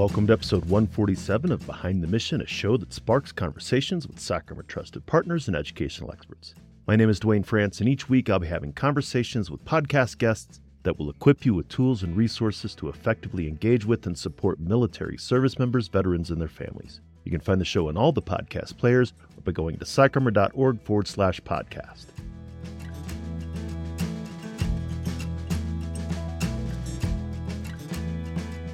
welcome 0.00 0.26
to 0.26 0.32
episode 0.32 0.64
147 0.64 1.52
of 1.52 1.66
Behind 1.66 2.02
the 2.02 2.06
Mission, 2.06 2.40
a 2.40 2.46
show 2.46 2.78
that 2.78 2.90
sparks 2.90 3.32
conversations 3.32 4.06
with 4.06 4.16
PsychArmor 4.16 4.66
trusted 4.66 5.04
partners 5.04 5.46
and 5.46 5.54
educational 5.54 6.10
experts. 6.10 6.54
My 6.86 6.96
name 6.96 7.10
is 7.10 7.20
Duane 7.20 7.42
France, 7.42 7.80
and 7.80 7.88
each 7.88 8.08
week 8.08 8.30
I'll 8.30 8.38
be 8.38 8.46
having 8.46 8.72
conversations 8.72 9.50
with 9.50 9.62
podcast 9.66 10.16
guests 10.16 10.62
that 10.84 10.98
will 10.98 11.10
equip 11.10 11.44
you 11.44 11.52
with 11.52 11.68
tools 11.68 12.02
and 12.02 12.16
resources 12.16 12.74
to 12.76 12.88
effectively 12.88 13.46
engage 13.46 13.84
with 13.84 14.06
and 14.06 14.16
support 14.16 14.58
military 14.58 15.18
service 15.18 15.58
members, 15.58 15.88
veterans, 15.88 16.30
and 16.30 16.40
their 16.40 16.48
families. 16.48 17.02
You 17.24 17.30
can 17.30 17.42
find 17.42 17.60
the 17.60 17.66
show 17.66 17.88
on 17.88 17.98
all 17.98 18.10
the 18.10 18.22
podcast 18.22 18.78
players 18.78 19.12
by 19.44 19.52
going 19.52 19.76
to 19.76 19.84
psycharmor.org 19.84 20.80
forward 20.80 21.08
slash 21.08 21.42
podcast. 21.42 22.06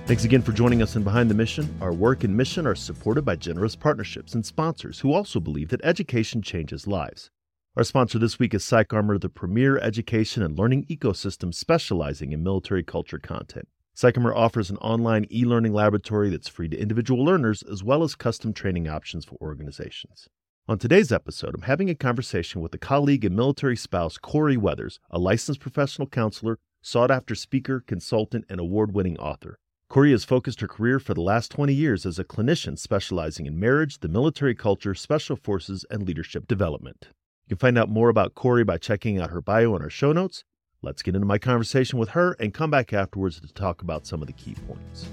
Thanks 0.06 0.22
again 0.22 0.42
for 0.42 0.52
joining 0.52 0.82
us 0.82 0.94
in 0.94 1.02
Behind 1.02 1.28
the 1.28 1.34
Mission. 1.34 1.68
Our 1.80 1.92
work 1.92 2.22
and 2.22 2.36
mission 2.36 2.64
are 2.64 2.76
supported 2.76 3.24
by 3.24 3.34
generous 3.34 3.74
partnerships 3.74 4.34
and 4.34 4.46
sponsors 4.46 5.00
who 5.00 5.12
also 5.12 5.40
believe 5.40 5.70
that 5.70 5.84
education 5.84 6.42
changes 6.42 6.86
lives. 6.86 7.28
Our 7.76 7.82
sponsor 7.82 8.20
this 8.20 8.38
week 8.38 8.54
is 8.54 8.62
PsychArmor, 8.62 9.20
the 9.20 9.28
premier 9.28 9.78
education 9.78 10.44
and 10.44 10.56
learning 10.56 10.84
ecosystem 10.84 11.52
specializing 11.52 12.30
in 12.30 12.44
military 12.44 12.84
culture 12.84 13.18
content. 13.18 13.66
PsychArmor 13.96 14.32
offers 14.32 14.70
an 14.70 14.76
online 14.76 15.26
e 15.28 15.44
learning 15.44 15.72
laboratory 15.72 16.30
that's 16.30 16.46
free 16.46 16.68
to 16.68 16.78
individual 16.78 17.24
learners 17.24 17.64
as 17.64 17.82
well 17.82 18.04
as 18.04 18.14
custom 18.14 18.52
training 18.52 18.86
options 18.86 19.24
for 19.24 19.36
organizations. 19.40 20.28
On 20.68 20.78
today's 20.78 21.10
episode, 21.10 21.52
I'm 21.52 21.62
having 21.62 21.90
a 21.90 21.96
conversation 21.96 22.60
with 22.60 22.72
a 22.74 22.78
colleague 22.78 23.24
and 23.24 23.34
military 23.34 23.76
spouse, 23.76 24.18
Corie 24.18 24.56
Weathers, 24.56 25.00
a 25.10 25.18
licensed 25.18 25.58
professional 25.58 26.06
counselor, 26.06 26.60
sought 26.80 27.10
after 27.10 27.34
speaker, 27.34 27.82
consultant, 27.84 28.44
and 28.48 28.60
award 28.60 28.94
winning 28.94 29.18
author. 29.18 29.58
Corie 29.88 30.10
has 30.10 30.24
focused 30.24 30.60
her 30.60 30.66
career 30.66 30.98
for 30.98 31.14
the 31.14 31.20
last 31.20 31.52
20 31.52 31.72
years 31.72 32.04
as 32.04 32.18
a 32.18 32.24
clinician 32.24 32.76
specializing 32.76 33.46
in 33.46 33.58
marriage, 33.58 34.00
the 34.00 34.08
military 34.08 34.54
culture, 34.54 34.94
special 34.94 35.36
forces, 35.36 35.84
and 35.88 36.02
leadership 36.02 36.48
development. 36.48 37.08
You 37.46 37.50
can 37.50 37.58
find 37.58 37.78
out 37.78 37.88
more 37.88 38.08
about 38.08 38.34
Corie 38.34 38.64
by 38.64 38.78
checking 38.78 39.20
out 39.20 39.30
her 39.30 39.40
bio 39.40 39.76
in 39.76 39.82
our 39.82 39.88
show 39.88 40.12
notes. 40.12 40.42
Let's 40.82 41.02
get 41.02 41.14
into 41.14 41.26
my 41.26 41.38
conversation 41.38 42.00
with 42.00 42.10
her 42.10 42.32
and 42.40 42.52
come 42.52 42.68
back 42.68 42.92
afterwards 42.92 43.40
to 43.40 43.54
talk 43.54 43.80
about 43.80 44.06
some 44.06 44.20
of 44.20 44.26
the 44.26 44.32
key 44.32 44.56
points. 44.66 45.06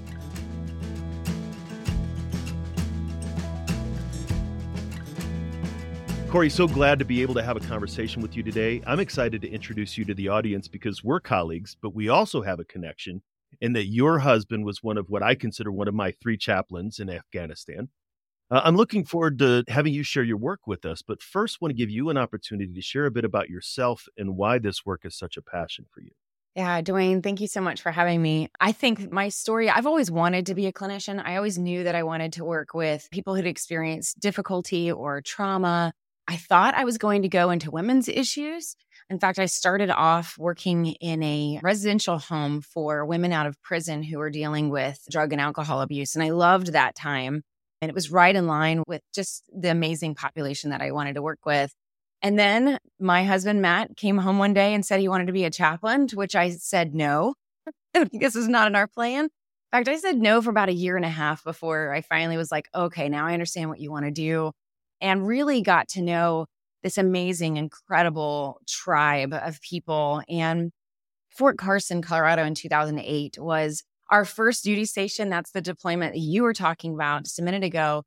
Corie, 6.28 6.50
so 6.50 6.66
glad 6.66 6.98
to 6.98 7.04
be 7.04 7.22
able 7.22 7.34
to 7.34 7.44
have 7.44 7.56
a 7.56 7.60
conversation 7.60 8.20
with 8.20 8.36
you 8.36 8.42
today. 8.42 8.82
I'm 8.88 8.98
excited 8.98 9.40
to 9.42 9.48
introduce 9.48 9.96
you 9.96 10.04
to 10.06 10.14
the 10.14 10.26
audience 10.26 10.66
because 10.66 11.04
we're 11.04 11.20
colleagues, 11.20 11.76
but 11.80 11.94
we 11.94 12.08
also 12.08 12.42
have 12.42 12.58
a 12.58 12.64
connection 12.64 13.22
and 13.60 13.74
that 13.76 13.86
your 13.86 14.20
husband 14.20 14.64
was 14.64 14.82
one 14.82 14.98
of 14.98 15.08
what 15.08 15.22
I 15.22 15.34
consider 15.34 15.70
one 15.70 15.88
of 15.88 15.94
my 15.94 16.12
three 16.22 16.36
chaplains 16.36 16.98
in 16.98 17.10
Afghanistan. 17.10 17.88
Uh, 18.50 18.60
I'm 18.64 18.76
looking 18.76 19.04
forward 19.04 19.38
to 19.38 19.64
having 19.68 19.94
you 19.94 20.02
share 20.02 20.22
your 20.22 20.36
work 20.36 20.66
with 20.66 20.84
us, 20.84 21.02
but 21.02 21.22
first, 21.22 21.60
want 21.60 21.70
to 21.70 21.76
give 21.76 21.90
you 21.90 22.10
an 22.10 22.18
opportunity 22.18 22.72
to 22.72 22.82
share 22.82 23.06
a 23.06 23.10
bit 23.10 23.24
about 23.24 23.48
yourself 23.48 24.06
and 24.16 24.36
why 24.36 24.58
this 24.58 24.84
work 24.84 25.00
is 25.04 25.16
such 25.16 25.36
a 25.36 25.42
passion 25.42 25.86
for 25.90 26.00
you. 26.00 26.10
Yeah, 26.54 26.82
Duane, 26.82 27.20
thank 27.20 27.40
you 27.40 27.48
so 27.48 27.60
much 27.60 27.82
for 27.82 27.90
having 27.90 28.22
me. 28.22 28.48
I 28.60 28.70
think 28.70 29.10
my 29.10 29.28
story, 29.28 29.68
I've 29.68 29.86
always 29.86 30.08
wanted 30.08 30.46
to 30.46 30.54
be 30.54 30.66
a 30.66 30.72
clinician. 30.72 31.20
I 31.24 31.36
always 31.36 31.58
knew 31.58 31.82
that 31.82 31.96
I 31.96 32.04
wanted 32.04 32.34
to 32.34 32.44
work 32.44 32.74
with 32.74 33.08
people 33.10 33.34
who'd 33.34 33.46
experienced 33.46 34.20
difficulty 34.20 34.92
or 34.92 35.20
trauma. 35.20 35.92
I 36.28 36.36
thought 36.36 36.74
I 36.74 36.84
was 36.84 36.96
going 36.96 37.22
to 37.22 37.28
go 37.28 37.50
into 37.50 37.72
women's 37.72 38.08
issues. 38.08 38.76
In 39.10 39.18
fact, 39.18 39.38
I 39.38 39.46
started 39.46 39.90
off 39.90 40.36
working 40.38 40.86
in 40.86 41.22
a 41.22 41.60
residential 41.62 42.18
home 42.18 42.62
for 42.62 43.04
women 43.04 43.32
out 43.32 43.46
of 43.46 43.60
prison 43.62 44.02
who 44.02 44.18
were 44.18 44.30
dealing 44.30 44.70
with 44.70 44.98
drug 45.10 45.32
and 45.32 45.40
alcohol 45.40 45.82
abuse. 45.82 46.14
And 46.14 46.24
I 46.24 46.30
loved 46.30 46.72
that 46.72 46.94
time. 46.94 47.42
And 47.82 47.90
it 47.90 47.94
was 47.94 48.10
right 48.10 48.34
in 48.34 48.46
line 48.46 48.82
with 48.86 49.02
just 49.14 49.44
the 49.52 49.70
amazing 49.70 50.14
population 50.14 50.70
that 50.70 50.80
I 50.80 50.90
wanted 50.92 51.14
to 51.14 51.22
work 51.22 51.40
with. 51.44 51.74
And 52.22 52.38
then 52.38 52.78
my 52.98 53.24
husband, 53.24 53.60
Matt, 53.60 53.98
came 53.98 54.16
home 54.16 54.38
one 54.38 54.54
day 54.54 54.72
and 54.72 54.84
said 54.84 55.00
he 55.00 55.08
wanted 55.08 55.26
to 55.26 55.34
be 55.34 55.44
a 55.44 55.50
chaplain, 55.50 56.06
to 56.06 56.16
which 56.16 56.34
I 56.34 56.50
said 56.50 56.94
no. 56.94 57.34
this 58.12 58.34
is 58.34 58.48
not 58.48 58.66
in 58.66 58.74
our 58.74 58.86
plan. 58.86 59.24
In 59.24 59.30
fact, 59.70 59.88
I 59.88 59.98
said 59.98 60.16
no 60.16 60.40
for 60.40 60.48
about 60.48 60.70
a 60.70 60.74
year 60.74 60.96
and 60.96 61.04
a 61.04 61.10
half 61.10 61.44
before 61.44 61.92
I 61.92 62.00
finally 62.00 62.38
was 62.38 62.50
like, 62.50 62.70
okay, 62.74 63.10
now 63.10 63.26
I 63.26 63.34
understand 63.34 63.68
what 63.68 63.80
you 63.80 63.90
want 63.90 64.06
to 64.06 64.10
do. 64.10 64.52
And 65.02 65.26
really 65.26 65.60
got 65.60 65.88
to 65.88 66.00
know 66.00 66.46
this 66.84 66.98
amazing, 66.98 67.56
incredible 67.56 68.60
tribe 68.68 69.32
of 69.32 69.60
people. 69.62 70.22
And 70.28 70.70
Fort 71.30 71.58
Carson, 71.58 72.02
Colorado 72.02 72.44
in 72.44 72.54
2008 72.54 73.38
was 73.40 73.82
our 74.10 74.24
first 74.24 74.62
duty 74.62 74.84
station. 74.84 75.30
That's 75.30 75.50
the 75.50 75.62
deployment 75.62 76.12
that 76.12 76.20
you 76.20 76.42
were 76.42 76.52
talking 76.52 76.94
about 76.94 77.24
just 77.24 77.40
a 77.40 77.42
minute 77.42 77.64
ago. 77.64 78.04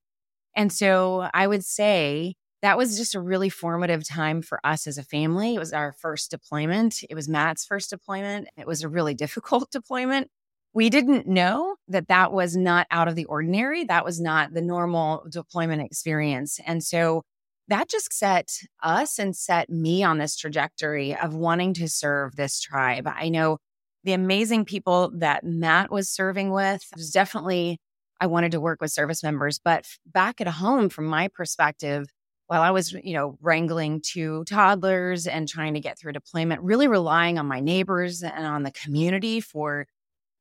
And 0.56 0.72
so 0.72 1.28
I 1.34 1.48
would 1.48 1.66
say 1.66 2.36
that 2.62 2.78
was 2.78 2.98
just 2.98 3.16
a 3.16 3.20
really 3.20 3.50
formative 3.50 4.08
time 4.08 4.42
for 4.44 4.60
us 4.64 4.88
as 4.88 4.98
a 4.98 5.04
family. 5.04 5.56
It 5.56 5.60
was 5.60 5.74
our 5.74 5.94
first 5.94 6.32
deployment. 6.32 7.04
It 7.10 7.16
was 7.16 7.28
Matt's 7.28 7.66
first 7.66 7.90
deployment. 7.90 8.48
It 8.58 8.68
was 8.68 8.84
a 8.84 8.90
really 8.90 9.14
difficult 9.16 9.72
deployment. 9.72 10.30
We 10.74 10.92
didn't 10.92 11.26
know 11.28 11.78
that 11.88 12.10
that 12.10 12.32
was 12.32 12.56
not 12.56 12.86
out 12.92 13.08
of 13.08 13.16
the 13.16 13.26
ordinary. 13.26 13.86
That 13.86 14.06
was 14.06 14.22
not 14.22 14.54
the 14.54 14.62
normal 14.62 15.26
deployment 15.32 15.82
experience. 15.82 16.60
And 16.66 16.84
so 16.84 17.24
that 17.68 17.90
just 17.90 18.14
set 18.14 18.50
us 18.82 19.20
and 19.20 19.36
set 19.36 19.70
me 19.70 20.04
on 20.04 20.18
this 20.18 20.36
trajectory 20.36 21.16
of 21.16 21.36
wanting 21.36 21.74
to 21.76 21.88
serve 21.88 22.36
this 22.36 22.60
tribe. 22.60 23.08
I 23.08 23.30
know 23.30 23.58
the 24.04 24.14
amazing 24.14 24.66
people 24.66 25.12
that 25.16 25.44
Matt 25.44 25.92
was 25.92 26.10
serving 26.10 26.52
with 26.52 26.84
was 26.96 27.12
definitely 27.12 27.80
I 28.20 28.28
wanted 28.28 28.52
to 28.54 28.62
work 28.62 28.82
with 28.82 28.92
service 28.92 29.22
members, 29.22 29.60
but 29.60 29.86
back 30.06 30.42
at 30.42 30.48
home 30.48 30.90
from 30.90 31.06
my 31.06 31.28
perspective, 31.28 32.08
while 32.48 32.62
I 32.62 32.72
was, 32.72 32.94
you 32.94 33.14
know, 33.14 33.38
wrangling 33.42 34.02
two 34.02 34.44
toddlers 34.46 35.28
and 35.28 35.48
trying 35.48 35.74
to 35.74 35.80
get 35.80 36.00
through 36.00 36.14
deployment, 36.14 36.62
really 36.62 36.88
relying 36.88 37.38
on 37.38 37.46
my 37.46 37.60
neighbors 37.60 38.24
and 38.24 38.46
on 38.46 38.64
the 38.64 38.72
community 38.72 39.42
for 39.42 39.86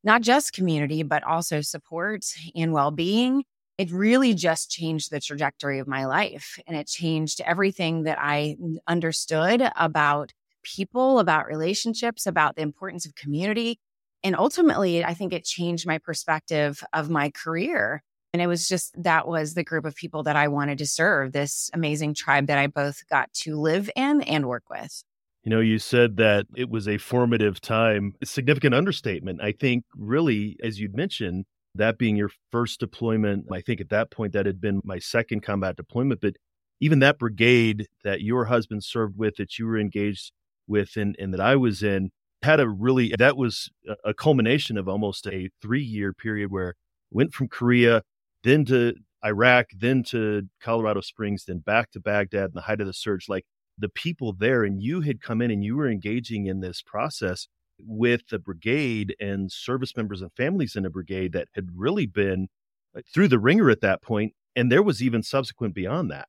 not 0.03 0.21
just 0.21 0.53
community, 0.53 1.03
but 1.03 1.23
also 1.23 1.61
support 1.61 2.25
and 2.55 2.71
well-being 2.71 3.43
it 3.77 3.91
really 3.91 4.33
just 4.33 4.71
changed 4.71 5.11
the 5.11 5.19
trajectory 5.19 5.79
of 5.79 5.87
my 5.87 6.05
life. 6.05 6.59
And 6.67 6.75
it 6.75 6.87
changed 6.87 7.41
everything 7.41 8.03
that 8.03 8.17
I 8.19 8.57
understood 8.87 9.69
about 9.75 10.33
people, 10.63 11.19
about 11.19 11.47
relationships, 11.47 12.25
about 12.25 12.55
the 12.55 12.63
importance 12.63 13.05
of 13.05 13.15
community. 13.15 13.79
And 14.23 14.35
ultimately, 14.35 15.03
I 15.05 15.13
think 15.13 15.31
it 15.31 15.45
changed 15.45 15.85
my 15.85 15.99
perspective 15.99 16.83
of 16.91 17.09
my 17.09 17.29
career. 17.29 18.03
And 18.33 18.41
it 18.41 18.47
was 18.47 18.67
just 18.67 18.91
that 19.01 19.27
was 19.27 19.53
the 19.53 19.63
group 19.63 19.85
of 19.85 19.95
people 19.95 20.23
that 20.23 20.35
I 20.35 20.47
wanted 20.47 20.79
to 20.79 20.85
serve, 20.85 21.31
this 21.31 21.69
amazing 21.73 22.13
tribe 22.13 22.47
that 22.47 22.57
I 22.57 22.67
both 22.67 23.07
got 23.09 23.31
to 23.33 23.59
live 23.59 23.89
in 23.95 24.21
and 24.21 24.47
work 24.47 24.63
with. 24.69 25.03
You 25.43 25.51
know, 25.51 25.61
you 25.61 25.79
said 25.79 26.17
that 26.17 26.45
it 26.57 26.69
was 26.69 26.89
a 26.89 26.97
formative 26.97 27.61
time, 27.61 28.15
a 28.21 28.25
significant 28.25 28.75
understatement. 28.75 29.39
I 29.41 29.53
think, 29.53 29.85
really, 29.95 30.57
as 30.61 30.77
you'd 30.79 30.95
mentioned, 30.95 31.45
that 31.77 31.97
being 31.97 32.15
your 32.15 32.31
first 32.51 32.79
deployment. 32.79 33.45
I 33.51 33.61
think 33.61 33.81
at 33.81 33.89
that 33.89 34.11
point 34.11 34.33
that 34.33 34.45
had 34.45 34.61
been 34.61 34.81
my 34.83 34.99
second 34.99 35.41
combat 35.41 35.75
deployment, 35.75 36.21
but 36.21 36.35
even 36.79 36.99
that 36.99 37.17
brigade 37.17 37.87
that 38.03 38.21
your 38.21 38.45
husband 38.45 38.83
served 38.83 39.17
with, 39.17 39.35
that 39.37 39.57
you 39.57 39.65
were 39.65 39.79
engaged 39.79 40.31
with, 40.67 40.95
and, 40.95 41.15
and 41.17 41.33
that 41.33 41.41
I 41.41 41.55
was 41.55 41.81
in, 41.81 42.11
had 42.43 42.59
a 42.59 42.69
really, 42.69 43.13
that 43.17 43.37
was 43.37 43.69
a 44.03 44.13
culmination 44.13 44.77
of 44.77 44.87
almost 44.87 45.25
a 45.27 45.49
three 45.61 45.81
year 45.81 46.13
period 46.13 46.51
where 46.51 46.75
went 47.09 47.33
from 47.33 47.47
Korea, 47.47 48.03
then 48.43 48.65
to 48.65 48.93
Iraq, 49.25 49.67
then 49.75 50.03
to 50.03 50.43
Colorado 50.61 51.01
Springs, 51.01 51.45
then 51.45 51.59
back 51.59 51.91
to 51.91 51.99
Baghdad 51.99 52.49
in 52.49 52.51
the 52.53 52.61
height 52.61 52.81
of 52.81 52.87
the 52.87 52.93
surge. 52.93 53.27
Like 53.27 53.45
the 53.77 53.89
people 53.89 54.33
there, 54.33 54.63
and 54.63 54.81
you 54.81 55.01
had 55.01 55.21
come 55.21 55.41
in 55.41 55.51
and 55.51 55.63
you 55.63 55.75
were 55.75 55.89
engaging 55.89 56.45
in 56.45 56.59
this 56.59 56.81
process 56.81 57.47
with 57.79 58.27
the 58.29 58.39
brigade 58.39 59.15
and 59.19 59.51
service 59.51 59.95
members 59.95 60.21
and 60.21 60.31
families 60.33 60.75
in 60.75 60.83
the 60.83 60.89
brigade 60.89 61.33
that 61.33 61.47
had 61.53 61.69
really 61.75 62.05
been 62.05 62.47
uh, 62.95 63.01
through 63.13 63.27
the 63.27 63.39
wringer 63.39 63.69
at 63.69 63.81
that 63.81 64.01
point 64.01 64.33
and 64.55 64.71
there 64.71 64.83
was 64.83 65.03
even 65.03 65.21
subsequent 65.21 65.73
beyond 65.73 66.09
that. 66.11 66.27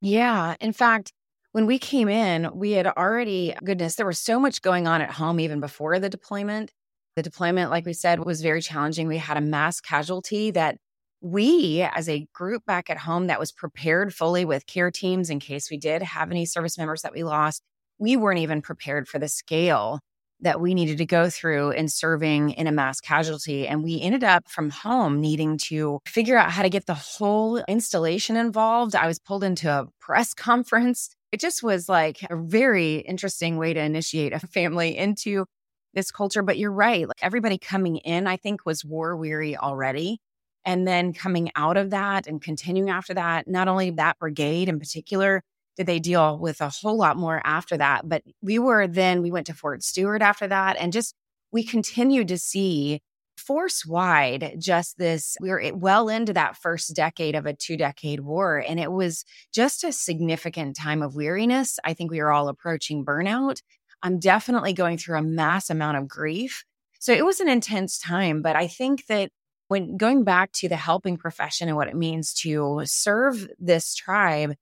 Yeah 0.00 0.56
in 0.60 0.72
fact 0.72 1.12
when 1.52 1.66
we 1.66 1.78
came 1.78 2.08
in 2.08 2.50
we 2.54 2.72
had 2.72 2.86
already 2.86 3.54
goodness 3.64 3.94
there 3.94 4.06
was 4.06 4.18
so 4.18 4.38
much 4.38 4.62
going 4.62 4.86
on 4.86 5.00
at 5.00 5.10
home 5.10 5.40
even 5.40 5.60
before 5.60 5.98
the 5.98 6.10
deployment. 6.10 6.72
The 7.16 7.22
deployment 7.22 7.70
like 7.70 7.86
we 7.86 7.92
said 7.92 8.24
was 8.24 8.40
very 8.40 8.62
challenging. 8.62 9.06
We 9.06 9.18
had 9.18 9.36
a 9.36 9.42
mass 9.42 9.80
casualty 9.80 10.50
that 10.52 10.76
we 11.22 11.82
as 11.82 12.08
a 12.08 12.26
group 12.34 12.64
back 12.66 12.90
at 12.90 12.98
home 12.98 13.28
that 13.28 13.38
was 13.38 13.52
prepared 13.52 14.12
fully 14.12 14.44
with 14.44 14.66
care 14.66 14.90
teams 14.90 15.30
in 15.30 15.38
case 15.38 15.70
we 15.70 15.76
did 15.76 16.02
have 16.02 16.30
any 16.30 16.44
service 16.44 16.76
members 16.76 17.02
that 17.02 17.12
we 17.12 17.22
lost 17.22 17.62
we 17.98 18.16
weren't 18.16 18.40
even 18.40 18.60
prepared 18.60 19.06
for 19.06 19.20
the 19.20 19.28
scale 19.28 20.00
that 20.42 20.60
we 20.60 20.74
needed 20.74 20.98
to 20.98 21.06
go 21.06 21.30
through 21.30 21.70
in 21.70 21.88
serving 21.88 22.50
in 22.50 22.66
a 22.66 22.72
mass 22.72 23.00
casualty. 23.00 23.66
And 23.66 23.82
we 23.82 24.00
ended 24.00 24.24
up 24.24 24.48
from 24.48 24.70
home 24.70 25.20
needing 25.20 25.56
to 25.68 26.00
figure 26.06 26.36
out 26.36 26.50
how 26.50 26.62
to 26.62 26.68
get 26.68 26.86
the 26.86 26.94
whole 26.94 27.58
installation 27.68 28.36
involved. 28.36 28.94
I 28.94 29.06
was 29.06 29.18
pulled 29.18 29.44
into 29.44 29.70
a 29.70 29.86
press 30.00 30.34
conference. 30.34 31.10
It 31.30 31.40
just 31.40 31.62
was 31.62 31.88
like 31.88 32.18
a 32.28 32.36
very 32.36 32.96
interesting 32.96 33.56
way 33.56 33.72
to 33.72 33.80
initiate 33.80 34.32
a 34.32 34.40
family 34.40 34.96
into 34.96 35.46
this 35.94 36.10
culture. 36.10 36.42
But 36.42 36.58
you're 36.58 36.72
right. 36.72 37.06
Like 37.06 37.22
everybody 37.22 37.56
coming 37.56 37.96
in, 37.98 38.26
I 38.26 38.36
think, 38.36 38.66
was 38.66 38.84
war 38.84 39.16
weary 39.16 39.56
already. 39.56 40.18
And 40.64 40.86
then 40.86 41.12
coming 41.12 41.50
out 41.56 41.76
of 41.76 41.90
that 41.90 42.26
and 42.26 42.40
continuing 42.40 42.90
after 42.90 43.14
that, 43.14 43.48
not 43.48 43.68
only 43.68 43.90
that 43.90 44.18
brigade 44.18 44.68
in 44.68 44.78
particular, 44.78 45.42
did 45.76 45.86
they 45.86 45.98
deal 45.98 46.38
with 46.38 46.60
a 46.60 46.68
whole 46.68 46.96
lot 46.96 47.16
more 47.16 47.40
after 47.44 47.76
that. 47.76 48.08
But 48.08 48.22
we 48.42 48.58
were 48.58 48.86
then, 48.86 49.22
we 49.22 49.30
went 49.30 49.46
to 49.46 49.54
Fort 49.54 49.82
Stewart 49.82 50.22
after 50.22 50.46
that 50.48 50.76
and 50.78 50.92
just 50.92 51.14
we 51.50 51.62
continued 51.62 52.28
to 52.28 52.38
see 52.38 53.00
force 53.36 53.84
wide 53.84 54.56
just 54.58 54.98
this 54.98 55.36
we 55.40 55.48
were 55.48 55.62
well 55.74 56.08
into 56.08 56.32
that 56.32 56.56
first 56.56 56.94
decade 56.94 57.34
of 57.34 57.46
a 57.46 57.54
two 57.54 57.76
decade 57.76 58.20
war 58.20 58.58
and 58.58 58.78
it 58.78 58.92
was 58.92 59.24
just 59.52 59.84
a 59.84 59.92
significant 59.92 60.76
time 60.76 61.02
of 61.02 61.16
weariness 61.16 61.78
i 61.82 61.94
think 61.94 62.10
we 62.10 62.20
were 62.20 62.30
all 62.30 62.48
approaching 62.48 63.04
burnout 63.04 63.60
i'm 64.02 64.18
definitely 64.18 64.72
going 64.72 64.98
through 64.98 65.18
a 65.18 65.22
mass 65.22 65.70
amount 65.70 65.96
of 65.96 66.06
grief 66.06 66.64
so 67.00 67.12
it 67.12 67.24
was 67.24 67.40
an 67.40 67.48
intense 67.48 67.98
time 67.98 68.42
but 68.42 68.54
i 68.54 68.66
think 68.68 69.06
that 69.06 69.30
when 69.68 69.96
going 69.96 70.22
back 70.22 70.52
to 70.52 70.68
the 70.68 70.76
helping 70.76 71.16
profession 71.16 71.68
and 71.68 71.76
what 71.76 71.88
it 71.88 71.96
means 71.96 72.34
to 72.34 72.82
serve 72.84 73.48
this 73.58 73.94
tribe 73.94 74.52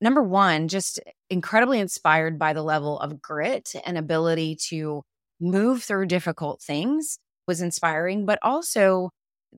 number 0.00 0.22
one 0.22 0.68
just 0.68 1.00
incredibly 1.28 1.80
inspired 1.80 2.38
by 2.38 2.52
the 2.52 2.62
level 2.62 2.98
of 3.00 3.20
grit 3.20 3.74
and 3.84 3.98
ability 3.98 4.56
to 4.68 5.02
move 5.40 5.82
through 5.82 6.06
difficult 6.06 6.62
things 6.62 7.18
was 7.46 7.60
inspiring, 7.60 8.26
but 8.26 8.38
also 8.42 9.10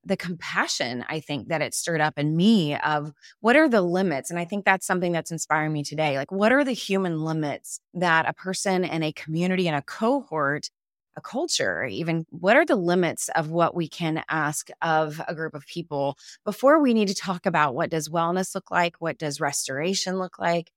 the 0.04 0.16
compassion 0.16 1.04
I 1.08 1.20
think 1.20 1.48
that 1.48 1.60
it 1.60 1.74
stirred 1.74 2.00
up 2.00 2.18
in 2.18 2.34
me 2.36 2.76
of 2.76 3.12
what 3.40 3.56
are 3.56 3.68
the 3.68 3.82
limits? 3.82 4.30
And 4.30 4.38
I 4.38 4.44
think 4.44 4.64
that's 4.64 4.86
something 4.86 5.12
that's 5.12 5.30
inspiring 5.30 5.72
me 5.72 5.84
today. 5.84 6.16
Like, 6.16 6.32
what 6.32 6.52
are 6.52 6.64
the 6.64 6.72
human 6.72 7.20
limits 7.20 7.78
that 7.94 8.28
a 8.28 8.32
person 8.32 8.84
and 8.84 9.04
a 9.04 9.12
community 9.12 9.68
and 9.68 9.76
a 9.76 9.82
cohort, 9.82 10.70
a 11.16 11.20
culture, 11.20 11.84
even 11.84 12.26
what 12.30 12.56
are 12.56 12.64
the 12.64 12.76
limits 12.76 13.28
of 13.34 13.50
what 13.50 13.74
we 13.74 13.88
can 13.88 14.22
ask 14.28 14.68
of 14.80 15.20
a 15.28 15.34
group 15.34 15.54
of 15.54 15.66
people 15.66 16.16
before 16.44 16.80
we 16.80 16.94
need 16.94 17.08
to 17.08 17.14
talk 17.14 17.46
about 17.46 17.74
what 17.74 17.90
does 17.90 18.08
wellness 18.08 18.54
look 18.54 18.70
like? 18.70 18.96
What 18.98 19.18
does 19.18 19.40
restoration 19.40 20.18
look 20.18 20.38
like? 20.38 20.70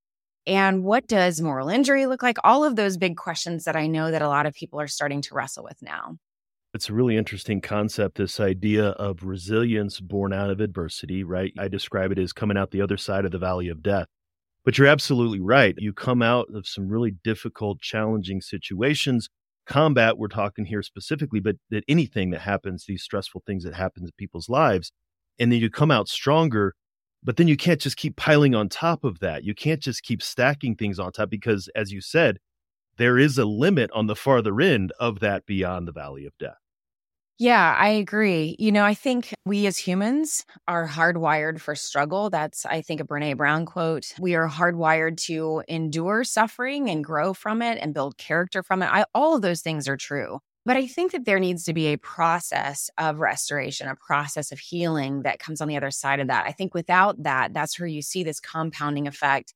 And 0.47 0.83
what 0.83 1.07
does 1.07 1.41
moral 1.41 1.69
injury 1.69 2.05
look 2.05 2.21
like? 2.21 2.37
All 2.43 2.63
of 2.63 2.75
those 2.75 2.97
big 2.97 3.17
questions 3.17 3.63
that 3.63 3.75
I 3.75 3.87
know 3.87 4.11
that 4.11 4.21
a 4.21 4.27
lot 4.27 4.45
of 4.45 4.53
people 4.53 4.79
are 4.79 4.87
starting 4.87 5.21
to 5.23 5.33
wrestle 5.33 5.63
with 5.63 5.81
now. 5.81 6.17
It's 6.73 6.89
a 6.89 6.93
really 6.93 7.15
interesting 7.15 7.61
concept, 7.61 8.17
this 8.17 8.39
idea 8.39 8.89
of 8.89 9.23
resilience 9.23 10.01
born 10.01 10.33
out 10.33 10.49
of 10.49 10.59
adversity, 10.59 11.23
right? 11.23 11.53
I 11.57 11.69
describe 11.69 12.11
it 12.11 12.19
as 12.19 12.33
coming 12.33 12.57
out 12.57 12.71
the 12.71 12.81
other 12.81 12.97
side 12.97 13.23
of 13.23 13.31
the 13.31 13.39
valley 13.39 13.69
of 13.69 13.81
death. 13.81 14.07
But 14.65 14.77
you're 14.77 14.87
absolutely 14.87 15.39
right. 15.39 15.73
You 15.77 15.93
come 15.93 16.21
out 16.21 16.47
of 16.53 16.67
some 16.67 16.89
really 16.89 17.15
difficult, 17.23 17.79
challenging 17.79 18.41
situations. 18.41 19.29
Combat, 19.65 20.17
we're 20.17 20.27
talking 20.27 20.65
here 20.65 20.83
specifically, 20.83 21.39
but 21.39 21.55
that 21.69 21.83
anything 21.87 22.29
that 22.31 22.41
happens, 22.41 22.85
these 22.85 23.03
stressful 23.03 23.43
things 23.45 23.63
that 23.63 23.73
happen 23.73 24.03
in 24.03 24.09
people's 24.17 24.49
lives, 24.49 24.91
and 25.39 25.51
then 25.51 25.59
you 25.59 25.69
come 25.69 25.91
out 25.91 26.07
stronger 26.07 26.75
but 27.25 27.37
then 27.37 27.47
you 27.47 27.57
can't 27.57 27.81
just 27.81 27.97
keep 27.97 28.15
piling 28.15 28.53
on 28.53 28.69
top 28.69 29.03
of 29.03 29.19
that. 29.19 29.43
You 29.43 29.55
can't 29.55 29.81
just 29.81 30.03
keep 30.03 30.21
stacking 30.21 30.75
things 30.75 30.99
on 30.99 31.11
top 31.11 31.31
because, 31.31 31.67
as 31.75 31.91
you 31.91 31.99
said, 31.99 32.37
there 32.97 33.17
is 33.17 33.39
a 33.39 33.45
limit 33.45 33.89
on 33.91 34.05
the 34.05 34.15
farther 34.15 34.61
end 34.61 34.93
of 34.99 35.19
that 35.21 35.47
beyond 35.47 35.87
the 35.87 35.91
valley 35.91 36.25
of 36.27 36.37
death. 36.37 36.59
Yeah, 37.37 37.75
I 37.77 37.89
agree. 37.89 38.55
You 38.59 38.71
know, 38.71 38.85
I 38.85 38.93
think 38.93 39.33
we 39.45 39.67
as 39.67 39.77
humans 39.77 40.45
are 40.69 40.87
hardwired 40.87 41.59
for 41.59 41.75
struggle. 41.75 42.29
That's, 42.29 42.65
I 42.65 42.81
think, 42.81 43.01
a 43.01 43.03
Brene 43.03 43.35
Brown 43.35 43.65
quote. 43.65 44.13
We 44.19 44.35
are 44.35 44.47
hardwired 44.47 45.17
to 45.25 45.61
endure 45.67 46.23
suffering 46.23 46.89
and 46.89 47.03
grow 47.03 47.33
from 47.33 47.61
it 47.61 47.77
and 47.81 47.93
build 47.93 48.17
character 48.17 48.63
from 48.63 48.81
it. 48.81 48.85
I, 48.85 49.03
all 49.13 49.35
of 49.35 49.41
those 49.41 49.61
things 49.61 49.87
are 49.89 49.97
true. 49.97 50.39
But 50.65 50.77
I 50.77 50.87
think 50.87 51.11
that 51.11 51.25
there 51.25 51.39
needs 51.39 51.65
to 51.65 51.73
be 51.73 51.87
a 51.87 51.97
process 51.97 52.89
of 52.97 53.19
restoration, 53.19 53.87
a 53.89 53.95
process 53.95 54.51
of 54.51 54.59
healing 54.59 55.23
that 55.23 55.37
comes 55.37 55.59
on 55.61 55.67
the 55.67 55.77
other 55.77 55.91
side 55.91 56.21
of 56.21 56.27
that. 56.27 56.45
I 56.47 56.53
think 56.53 56.73
without 56.73 57.21
that, 57.23 57.53
that's 57.53 57.77
where 57.79 57.87
you 57.87 58.01
see 58.01 58.23
this 58.23 58.39
compounding 58.39 59.07
effect 59.07 59.53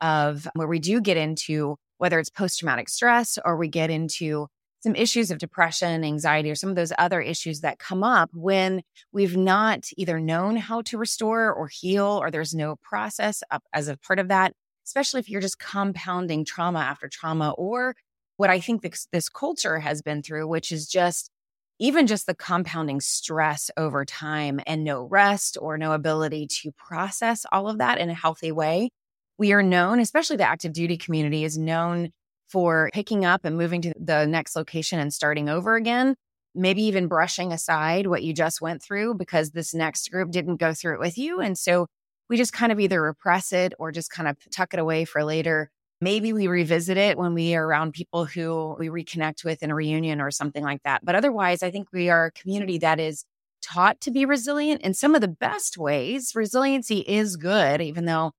of 0.00 0.48
where 0.54 0.68
we 0.68 0.78
do 0.78 1.00
get 1.00 1.16
into 1.16 1.76
whether 1.98 2.18
it's 2.18 2.30
post 2.30 2.58
traumatic 2.58 2.88
stress 2.88 3.38
or 3.44 3.56
we 3.56 3.68
get 3.68 3.90
into 3.90 4.48
some 4.82 4.96
issues 4.96 5.30
of 5.30 5.38
depression, 5.38 6.04
anxiety, 6.04 6.50
or 6.50 6.54
some 6.54 6.70
of 6.70 6.76
those 6.76 6.92
other 6.98 7.20
issues 7.20 7.60
that 7.60 7.78
come 7.78 8.02
up 8.02 8.30
when 8.34 8.82
we've 9.12 9.36
not 9.36 9.88
either 9.96 10.18
known 10.18 10.56
how 10.56 10.82
to 10.82 10.98
restore 10.98 11.52
or 11.52 11.68
heal, 11.68 12.18
or 12.20 12.30
there's 12.30 12.54
no 12.54 12.76
process 12.82 13.42
up 13.50 13.62
as 13.72 13.88
a 13.88 13.96
part 13.96 14.18
of 14.18 14.28
that, 14.28 14.52
especially 14.84 15.20
if 15.20 15.28
you're 15.28 15.40
just 15.40 15.58
compounding 15.58 16.44
trauma 16.44 16.80
after 16.80 17.08
trauma 17.08 17.50
or 17.50 17.94
what 18.38 18.50
I 18.50 18.58
think 18.58 18.82
this, 18.82 19.06
this 19.12 19.28
culture 19.28 19.78
has 19.78 20.02
been 20.02 20.22
through, 20.22 20.48
which 20.48 20.72
is 20.72 20.88
just 20.88 21.30
even 21.78 22.06
just 22.06 22.26
the 22.26 22.34
compounding 22.34 23.00
stress 23.00 23.70
over 23.76 24.04
time 24.04 24.60
and 24.66 24.84
no 24.84 25.04
rest 25.04 25.56
or 25.60 25.78
no 25.78 25.92
ability 25.92 26.46
to 26.46 26.72
process 26.72 27.46
all 27.52 27.68
of 27.68 27.78
that 27.78 27.98
in 27.98 28.10
a 28.10 28.14
healthy 28.14 28.52
way. 28.52 28.90
We 29.38 29.52
are 29.52 29.62
known, 29.62 30.00
especially 30.00 30.36
the 30.36 30.48
active 30.48 30.72
duty 30.72 30.96
community, 30.96 31.44
is 31.44 31.56
known 31.58 32.10
for 32.52 32.90
picking 32.92 33.24
up 33.24 33.44
and 33.44 33.56
moving 33.56 33.82
to 33.82 33.94
the 33.98 34.26
next 34.26 34.54
location 34.54 34.98
and 34.98 35.12
starting 35.12 35.48
over 35.48 35.74
again. 35.74 36.14
Maybe 36.54 36.82
even 36.82 37.08
brushing 37.08 37.52
aside 37.52 38.06
what 38.06 38.22
you 38.22 38.34
just 38.34 38.60
went 38.60 38.82
through 38.82 39.14
because 39.14 39.50
this 39.50 39.72
next 39.74 40.10
group 40.10 40.30
didn't 40.30 40.56
go 40.56 40.74
through 40.74 40.94
it 40.94 41.00
with 41.00 41.16
you. 41.16 41.40
And 41.40 41.56
so 41.56 41.86
we 42.28 42.36
just 42.36 42.52
kind 42.52 42.70
of 42.70 42.78
either 42.78 43.00
repress 43.00 43.52
it 43.52 43.72
or 43.78 43.90
just 43.90 44.10
kind 44.10 44.28
of 44.28 44.36
tuck 44.54 44.74
it 44.74 44.80
away 44.80 45.04
for 45.04 45.24
later 45.24 45.70
Maybe 46.02 46.32
we 46.32 46.48
revisit 46.48 46.96
it 46.96 47.16
when 47.16 47.32
we 47.32 47.54
are 47.54 47.64
around 47.64 47.92
people 47.92 48.24
who 48.24 48.74
we 48.76 48.88
reconnect 48.88 49.44
with 49.44 49.62
in 49.62 49.70
a 49.70 49.74
reunion 49.76 50.20
or 50.20 50.32
something 50.32 50.64
like 50.64 50.82
that. 50.82 51.04
But 51.04 51.14
otherwise, 51.14 51.62
I 51.62 51.70
think 51.70 51.92
we 51.92 52.10
are 52.10 52.26
a 52.26 52.32
community 52.32 52.78
that 52.78 52.98
is 52.98 53.24
taught 53.62 54.00
to 54.00 54.10
be 54.10 54.24
resilient 54.24 54.80
in 54.80 54.94
some 54.94 55.14
of 55.14 55.20
the 55.20 55.28
best 55.28 55.78
ways. 55.78 56.32
Resiliency 56.34 56.98
is 56.98 57.36
good, 57.36 57.80
even 57.80 58.06
though 58.06 58.32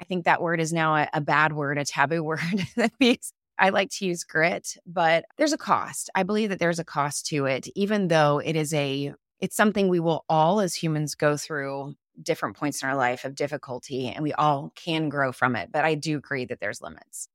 I 0.00 0.04
think 0.04 0.24
that 0.24 0.40
word 0.40 0.60
is 0.60 0.72
now 0.72 0.96
a, 0.96 1.10
a 1.12 1.20
bad 1.20 1.52
word, 1.52 1.76
a 1.76 1.84
taboo 1.84 2.24
word 2.24 2.40
that 2.76 2.92
means 2.98 3.34
I 3.60 3.68
like 3.68 3.90
to 3.90 4.06
use 4.06 4.24
grit, 4.24 4.76
but 4.86 5.26
there's 5.36 5.52
a 5.52 5.58
cost. 5.58 6.08
I 6.14 6.22
believe 6.22 6.48
that 6.48 6.58
there's 6.58 6.78
a 6.78 6.84
cost 6.84 7.26
to 7.26 7.44
it, 7.44 7.68
even 7.76 8.08
though 8.08 8.38
it 8.38 8.56
is 8.56 8.72
a 8.74 9.14
it's 9.38 9.56
something 9.56 9.88
we 9.88 10.00
will 10.00 10.24
all 10.28 10.60
as 10.60 10.74
humans 10.74 11.14
go 11.14 11.36
through 11.36 11.94
different 12.22 12.56
points 12.56 12.82
in 12.82 12.88
our 12.88 12.96
life 12.96 13.24
of 13.24 13.34
difficulty 13.34 14.08
and 14.08 14.22
we 14.22 14.32
all 14.34 14.72
can 14.74 15.08
grow 15.08 15.32
from 15.32 15.56
it. 15.56 15.70
But 15.72 15.84
I 15.84 15.94
do 15.94 16.18
agree 16.18 16.44
that 16.46 16.60
there's 16.60 16.82
limits. 16.82 17.28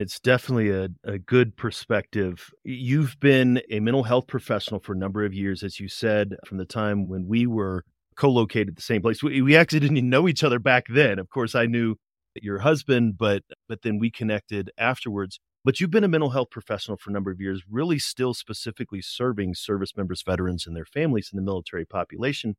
It's 0.00 0.18
definitely 0.18 0.70
a, 0.70 0.88
a 1.04 1.18
good 1.18 1.56
perspective. 1.56 2.50
You've 2.64 3.18
been 3.20 3.62
a 3.70 3.80
mental 3.80 4.02
health 4.02 4.26
professional 4.26 4.80
for 4.80 4.92
a 4.92 4.98
number 4.98 5.24
of 5.24 5.32
years, 5.32 5.62
as 5.62 5.78
you 5.78 5.88
said, 5.88 6.36
from 6.46 6.58
the 6.58 6.64
time 6.64 7.08
when 7.08 7.26
we 7.26 7.46
were 7.46 7.84
co-located 8.16 8.70
at 8.70 8.76
the 8.76 8.82
same 8.82 9.02
place. 9.02 9.22
We, 9.22 9.40
we 9.40 9.56
actually 9.56 9.80
didn't 9.80 9.98
even 9.98 10.10
know 10.10 10.28
each 10.28 10.44
other 10.44 10.58
back 10.58 10.86
then. 10.88 11.18
Of 11.18 11.30
course, 11.30 11.54
I 11.54 11.66
knew 11.66 11.96
your 12.42 12.58
husband, 12.58 13.16
but 13.18 13.42
but 13.68 13.82
then 13.82 13.98
we 13.98 14.10
connected 14.10 14.70
afterwards. 14.78 15.38
But 15.64 15.80
you've 15.80 15.90
been 15.90 16.04
a 16.04 16.08
mental 16.08 16.30
health 16.30 16.50
professional 16.50 16.96
for 16.96 17.10
a 17.10 17.12
number 17.12 17.30
of 17.30 17.40
years, 17.40 17.62
really 17.70 17.98
still 17.98 18.34
specifically 18.34 19.00
serving 19.00 19.54
service 19.54 19.96
members, 19.96 20.22
veterans, 20.22 20.66
and 20.66 20.76
their 20.76 20.84
families 20.84 21.30
in 21.32 21.36
the 21.36 21.42
military 21.42 21.84
population. 21.86 22.56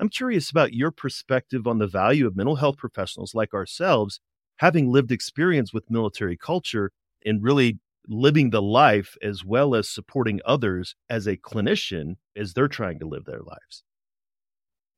I'm 0.00 0.08
curious 0.08 0.50
about 0.50 0.74
your 0.74 0.90
perspective 0.90 1.66
on 1.66 1.78
the 1.78 1.86
value 1.86 2.26
of 2.26 2.36
mental 2.36 2.56
health 2.56 2.76
professionals 2.78 3.34
like 3.34 3.54
ourselves 3.54 4.20
having 4.58 4.90
lived 4.90 5.12
experience 5.12 5.72
with 5.74 5.90
military 5.90 6.36
culture 6.36 6.92
and 7.24 7.42
really 7.42 7.78
living 8.08 8.50
the 8.50 8.62
life 8.62 9.16
as 9.22 9.44
well 9.44 9.74
as 9.74 9.88
supporting 9.88 10.40
others 10.46 10.94
as 11.10 11.26
a 11.26 11.36
clinician 11.36 12.16
as 12.34 12.54
they're 12.54 12.68
trying 12.68 12.98
to 12.98 13.06
live 13.06 13.24
their 13.26 13.40
lives. 13.42 13.84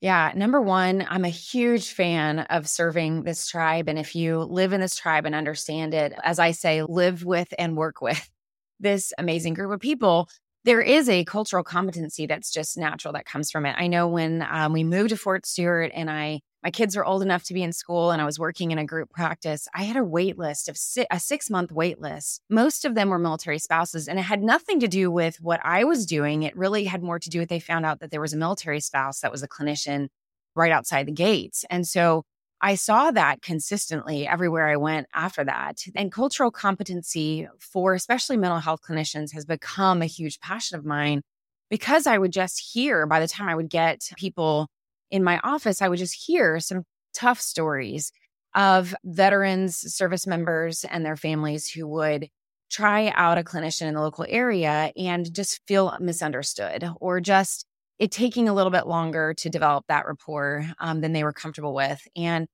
Yeah, 0.01 0.33
number 0.37 0.61
one, 0.61 1.05
I'm 1.09 1.25
a 1.25 1.29
huge 1.29 1.91
fan 1.93 2.41
of 2.41 2.69
serving 2.69 3.25
this 3.25 3.49
tribe. 3.49 3.89
And 3.89 3.99
if 3.99 4.15
you 4.15 4.39
live 4.45 4.73
in 4.73 4.81
this 4.81 4.95
tribe 4.95 5.27
and 5.27 5.35
understand 5.35 5.93
it, 5.93 6.13
as 6.23 6.39
I 6.39 6.53
say, 6.53 6.83
live 6.85 7.25
with 7.25 7.53
and 7.59 7.77
work 7.77 8.01
with 8.01 8.31
this 8.81 9.13
amazing 9.19 9.55
group 9.55 9.73
of 9.73 9.81
people, 9.81 10.29
there 10.65 10.81
is 10.81 11.09
a 11.09 11.25
cultural 11.25 11.65
competency 11.65 12.27
that's 12.27 12.53
just 12.53 12.77
natural 12.79 13.13
that 13.15 13.25
comes 13.27 13.51
from 13.51 13.67
it. 13.67 13.75
I 13.77 13.89
know 13.89 14.07
when 14.07 14.47
um, 14.49 14.73
we 14.73 14.85
moved 14.85 15.11
to 15.11 15.17
Fort 15.17 15.47
Stewart 15.47 15.91
and 15.95 16.09
I 16.11 16.41
my 16.69 16.71
kids 16.71 16.95
were 16.95 17.05
old 17.07 17.23
enough 17.23 17.45
to 17.45 17.55
be 17.55 17.63
in 17.63 17.73
school 17.73 18.11
and 18.11 18.21
I 18.21 18.27
was 18.27 18.39
working 18.39 18.73
in 18.73 18.79
a 18.79 18.85
group 18.85 19.09
practice, 19.09 19.69
I 19.73 19.85
had 19.85 19.97
a 19.97 20.05
wait 20.05 20.37
list 20.37 20.69
of 20.69 20.77
si- 20.77 21.07
a 21.11 21.19
six 21.19 21.49
month 21.49 21.73
wait 21.73 21.99
list. 21.99 22.43
Most 22.51 22.85
of 22.85 22.95
them 22.95 23.09
were 23.09 23.19
military 23.19 23.59
spouses, 23.59 24.07
and 24.07 24.19
it 24.19 24.23
had 24.23 24.43
nothing 24.43 24.79
to 24.81 24.87
do 24.87 25.11
with 25.11 25.41
what 25.41 25.61
I 25.65 25.85
was 25.85 26.05
doing. 26.05 26.43
It 26.43 26.55
really 26.55 26.85
had 26.85 27.03
more 27.03 27.19
to 27.19 27.31
do 27.31 27.39
with 27.39 27.49
they 27.49 27.59
found 27.59 27.87
out 27.87 28.01
that 28.01 28.11
there 28.11 28.21
was 28.21 28.35
a 28.35 28.37
military 28.37 28.81
spouse 28.81 29.21
that 29.21 29.33
was 29.33 29.43
a 29.43 29.49
clinician 29.49 30.09
right 30.55 30.71
outside 30.71 31.07
the 31.07 31.13
gates. 31.13 31.65
And 31.71 31.89
so 31.89 32.25
I 32.61 32.75
saw 32.75 33.13
that 33.13 33.41
consistently 33.41 34.27
everywhere 34.27 34.69
I 34.69 34.77
went 34.77 35.07
after 35.15 35.45
that. 35.45 35.79
And 35.97 36.13
cultural 36.13 36.51
competency 36.51 37.49
for 37.61 37.95
especially 37.95 38.37
mental 38.37 38.61
health 38.61 38.81
clinicians 38.87 39.33
has 39.33 39.47
become 39.47 40.03
a 40.03 40.07
huge 40.07 40.39
passion 40.41 40.79
of 40.79 40.85
mine 40.85 41.23
because 41.71 42.07
I 42.07 42.19
would 42.19 42.33
just 42.33 42.61
hear 42.75 43.07
by 43.07 43.21
the 43.21 43.29
time 43.29 43.49
I 43.49 43.55
would 43.55 43.71
get 43.71 44.03
people 44.19 44.69
in 45.11 45.25
my 45.25 45.39
office, 45.43 45.83
I 45.83 45.89
would 45.89 45.99
just 45.99 46.27
hear 46.27 46.61
some 46.61 46.85
tough 47.15 47.41
stories 47.41 48.13
of 48.55 48.95
veterans, 49.05 49.77
service 49.95 50.27
members, 50.27 50.85
and 50.85 51.05
their 51.05 51.17
families 51.17 51.71
who 51.71 51.87
would 51.87 52.29
try 52.71 53.13
out 53.15 53.39
a 53.39 53.43
clinician 53.43 53.87
in 53.87 53.95
the 53.95 54.01
local 54.01 54.27
area 54.29 54.93
and 54.97 55.33
just 55.35 55.61
feel 55.67 55.97
misunderstood 56.01 56.89
or 57.01 57.21
just 57.21 57.65
it 57.99 58.13
taking 58.13 58.49
a 58.49 58.55
little 58.55 58.71
bit 58.71 58.87
longer 58.87 59.35
to 59.35 59.49
develop 59.49 59.85
that 59.89 60.07
rapport 60.07 60.67
um, 60.79 61.01
than 61.01 61.13
they 61.13 61.25
were 61.25 61.33
comfortable 61.33 61.75
with. 61.75 62.01
And 62.17 62.47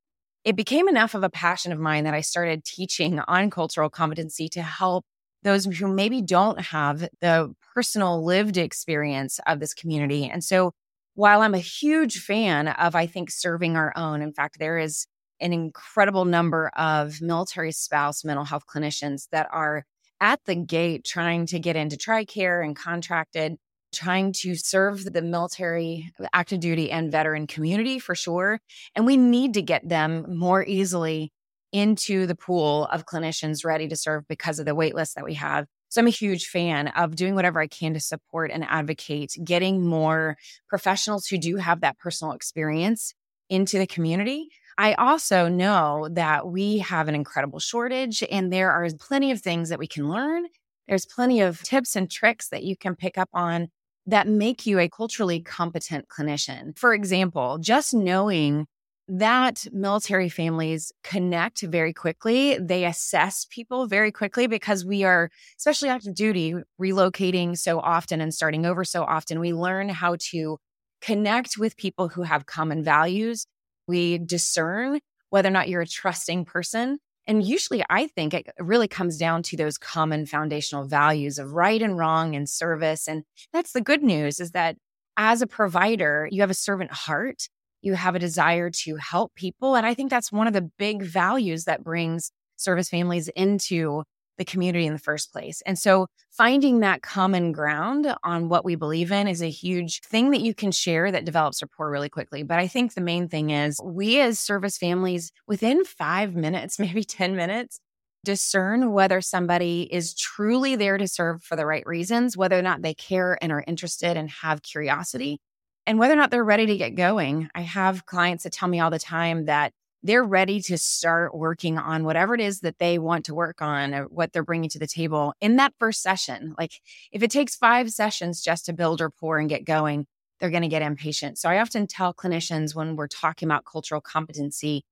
it 0.44 0.56
became 0.56 0.88
enough 0.88 1.14
of 1.14 1.22
a 1.22 1.30
passion 1.30 1.72
of 1.72 1.78
mine 1.78 2.04
that 2.04 2.14
I 2.14 2.20
started 2.20 2.64
teaching 2.64 3.20
on 3.26 3.50
cultural 3.50 3.90
competency 3.90 4.48
to 4.50 4.62
help 4.62 5.04
those 5.42 5.66
who 5.66 5.88
maybe 5.88 6.22
don't 6.22 6.60
have 6.60 7.08
the 7.20 7.54
personal 7.74 8.24
lived 8.24 8.56
experience 8.56 9.38
of 9.46 9.60
this 9.60 9.74
community. 9.74 10.28
And 10.28 10.42
so 10.42 10.72
while 11.14 11.40
I'm 11.40 11.54
a 11.54 11.58
huge 11.58 12.20
fan 12.20 12.68
of, 12.68 12.94
I 12.94 13.06
think, 13.06 13.30
serving 13.30 13.76
our 13.76 13.92
own, 13.96 14.22
in 14.22 14.32
fact, 14.32 14.58
there 14.58 14.78
is 14.78 15.06
an 15.40 15.52
incredible 15.52 16.24
number 16.24 16.70
of 16.76 17.20
military 17.20 17.72
spouse 17.72 18.24
mental 18.24 18.44
health 18.44 18.64
clinicians 18.66 19.28
that 19.30 19.48
are 19.50 19.84
at 20.20 20.40
the 20.46 20.54
gate 20.54 21.04
trying 21.04 21.46
to 21.46 21.58
get 21.58 21.76
into 21.76 21.96
TRICARE 21.96 22.64
and 22.64 22.76
contracted, 22.76 23.56
trying 23.92 24.32
to 24.32 24.54
serve 24.54 25.04
the 25.04 25.22
military, 25.22 26.10
uh, 26.20 26.26
active 26.32 26.60
duty, 26.60 26.90
and 26.90 27.12
veteran 27.12 27.46
community 27.46 27.98
for 27.98 28.14
sure. 28.14 28.60
And 28.94 29.06
we 29.06 29.16
need 29.16 29.54
to 29.54 29.62
get 29.62 29.88
them 29.88 30.36
more 30.36 30.64
easily 30.64 31.32
into 31.72 32.26
the 32.26 32.36
pool 32.36 32.86
of 32.86 33.04
clinicians 33.04 33.64
ready 33.64 33.88
to 33.88 33.96
serve 33.96 34.26
because 34.28 34.58
of 34.60 34.66
the 34.66 34.74
wait 34.74 34.94
list 34.94 35.16
that 35.16 35.24
we 35.24 35.34
have. 35.34 35.66
So 35.94 36.00
I'm 36.00 36.08
a 36.08 36.10
huge 36.10 36.46
fan 36.48 36.88
of 36.88 37.14
doing 37.14 37.36
whatever 37.36 37.60
I 37.60 37.68
can 37.68 37.94
to 37.94 38.00
support 38.00 38.50
and 38.50 38.64
advocate 38.64 39.36
getting 39.44 39.86
more 39.86 40.36
professionals 40.68 41.28
who 41.28 41.38
do 41.38 41.54
have 41.58 41.82
that 41.82 42.00
personal 42.00 42.32
experience 42.34 43.14
into 43.48 43.78
the 43.78 43.86
community. 43.86 44.48
I 44.76 44.94
also 44.94 45.46
know 45.46 46.08
that 46.10 46.48
we 46.48 46.78
have 46.78 47.06
an 47.06 47.14
incredible 47.14 47.60
shortage 47.60 48.24
and 48.28 48.52
there 48.52 48.72
are 48.72 48.88
plenty 48.98 49.30
of 49.30 49.40
things 49.40 49.68
that 49.68 49.78
we 49.78 49.86
can 49.86 50.08
learn. 50.08 50.46
There's 50.88 51.06
plenty 51.06 51.40
of 51.40 51.62
tips 51.62 51.94
and 51.94 52.10
tricks 52.10 52.48
that 52.48 52.64
you 52.64 52.76
can 52.76 52.96
pick 52.96 53.16
up 53.16 53.28
on 53.32 53.68
that 54.04 54.26
make 54.26 54.66
you 54.66 54.80
a 54.80 54.88
culturally 54.88 55.38
competent 55.38 56.08
clinician. 56.08 56.76
For 56.76 56.92
example, 56.92 57.58
just 57.58 57.94
knowing 57.94 58.66
that 59.08 59.66
military 59.72 60.28
families 60.28 60.92
connect 61.02 61.60
very 61.60 61.92
quickly. 61.92 62.58
They 62.58 62.84
assess 62.84 63.46
people 63.50 63.86
very 63.86 64.10
quickly 64.10 64.46
because 64.46 64.84
we 64.84 65.04
are, 65.04 65.30
especially 65.58 65.90
active 65.90 66.14
duty, 66.14 66.54
relocating 66.80 67.56
so 67.56 67.80
often 67.80 68.20
and 68.20 68.32
starting 68.32 68.64
over 68.64 68.84
so 68.84 69.04
often. 69.04 69.40
We 69.40 69.52
learn 69.52 69.90
how 69.90 70.16
to 70.30 70.58
connect 71.02 71.58
with 71.58 71.76
people 71.76 72.08
who 72.08 72.22
have 72.22 72.46
common 72.46 72.82
values. 72.82 73.46
We 73.86 74.18
discern 74.18 75.00
whether 75.28 75.48
or 75.48 75.52
not 75.52 75.68
you're 75.68 75.82
a 75.82 75.86
trusting 75.86 76.46
person. 76.46 76.98
And 77.26 77.42
usually, 77.42 77.82
I 77.90 78.06
think 78.06 78.34
it 78.34 78.46
really 78.58 78.88
comes 78.88 79.18
down 79.18 79.42
to 79.44 79.56
those 79.56 79.78
common 79.78 80.26
foundational 80.26 80.86
values 80.86 81.38
of 81.38 81.52
right 81.52 81.80
and 81.80 81.98
wrong 81.98 82.34
and 82.34 82.48
service. 82.48 83.08
And 83.08 83.24
that's 83.52 83.72
the 83.72 83.80
good 83.80 84.02
news 84.02 84.40
is 84.40 84.52
that 84.52 84.76
as 85.16 85.42
a 85.42 85.46
provider, 85.46 86.28
you 86.30 86.40
have 86.40 86.50
a 86.50 86.54
servant 86.54 86.92
heart 86.92 87.48
you 87.84 87.94
have 87.94 88.14
a 88.14 88.18
desire 88.18 88.70
to 88.70 88.96
help 88.96 89.34
people. 89.34 89.76
And 89.76 89.84
I 89.86 89.94
think 89.94 90.10
that's 90.10 90.32
one 90.32 90.46
of 90.46 90.52
the 90.52 90.70
big 90.78 91.02
values 91.02 91.64
that 91.64 91.84
brings 91.84 92.30
service 92.56 92.88
families 92.88 93.28
into 93.28 94.04
the 94.38 94.44
community 94.44 94.86
in 94.86 94.92
the 94.92 94.98
first 94.98 95.32
place. 95.32 95.62
And 95.64 95.78
so 95.78 96.08
finding 96.30 96.80
that 96.80 97.02
common 97.02 97.52
ground 97.52 98.12
on 98.24 98.48
what 98.48 98.64
we 98.64 98.74
believe 98.74 99.12
in 99.12 99.28
is 99.28 99.42
a 99.42 99.50
huge 99.50 100.00
thing 100.00 100.30
that 100.30 100.40
you 100.40 100.54
can 100.54 100.72
share 100.72 101.12
that 101.12 101.24
develops 101.24 101.62
rapport 101.62 101.90
really 101.90 102.08
quickly. 102.08 102.42
But 102.42 102.58
I 102.58 102.66
think 102.66 102.94
the 102.94 103.00
main 103.00 103.28
thing 103.28 103.50
is 103.50 103.78
we 103.84 104.20
as 104.20 104.40
service 104.40 104.76
families 104.76 105.30
within 105.46 105.84
five 105.84 106.34
minutes, 106.34 106.78
maybe 106.78 107.04
10 107.04 107.36
minutes, 107.36 107.78
discern 108.24 108.92
whether 108.92 109.20
somebody 109.20 109.82
is 109.92 110.14
truly 110.14 110.76
there 110.76 110.96
to 110.96 111.06
serve 111.06 111.42
for 111.42 111.56
the 111.56 111.66
right 111.66 111.86
reasons, 111.86 112.36
whether 112.36 112.58
or 112.58 112.62
not 112.62 112.82
they 112.82 112.94
care 112.94 113.38
and 113.42 113.52
are 113.52 113.62
interested 113.66 114.16
and 114.16 114.30
have 114.30 114.62
curiosity 114.62 115.38
and 115.86 115.98
whether 115.98 116.14
or 116.14 116.16
not 116.16 116.30
they're 116.30 116.44
ready 116.44 116.66
to 116.66 116.76
get 116.76 116.94
going. 116.94 117.48
I 117.54 117.62
have 117.62 118.06
clients 118.06 118.44
that 118.44 118.52
tell 118.52 118.68
me 118.68 118.80
all 118.80 118.90
the 118.90 118.98
time 118.98 119.46
that 119.46 119.72
they're 120.02 120.24
ready 120.24 120.60
to 120.60 120.76
start 120.76 121.34
working 121.34 121.78
on 121.78 122.04
whatever 122.04 122.34
it 122.34 122.40
is 122.40 122.60
that 122.60 122.78
they 122.78 122.98
want 122.98 123.24
to 123.24 123.34
work 123.34 123.62
on 123.62 123.94
or 123.94 124.04
what 124.04 124.32
they're 124.32 124.44
bringing 124.44 124.68
to 124.68 124.78
the 124.78 124.86
table 124.86 125.32
in 125.40 125.56
that 125.56 125.72
first 125.78 126.02
session. 126.02 126.54
Like 126.58 126.72
if 127.10 127.22
it 127.22 127.30
takes 127.30 127.56
five 127.56 127.90
sessions 127.90 128.42
just 128.42 128.66
to 128.66 128.74
build 128.74 129.00
rapport 129.00 129.38
and 129.38 129.48
get 129.48 129.64
going, 129.64 130.06
they're 130.40 130.50
going 130.50 130.62
to 130.62 130.68
get 130.68 130.82
impatient. 130.82 131.38
So 131.38 131.48
I 131.48 131.58
often 131.58 131.86
tell 131.86 132.12
clinicians 132.12 132.74
when 132.74 132.96
we're 132.96 133.08
talking 133.08 133.48
about 133.48 133.64
cultural 133.64 134.02
competency, 134.02 134.84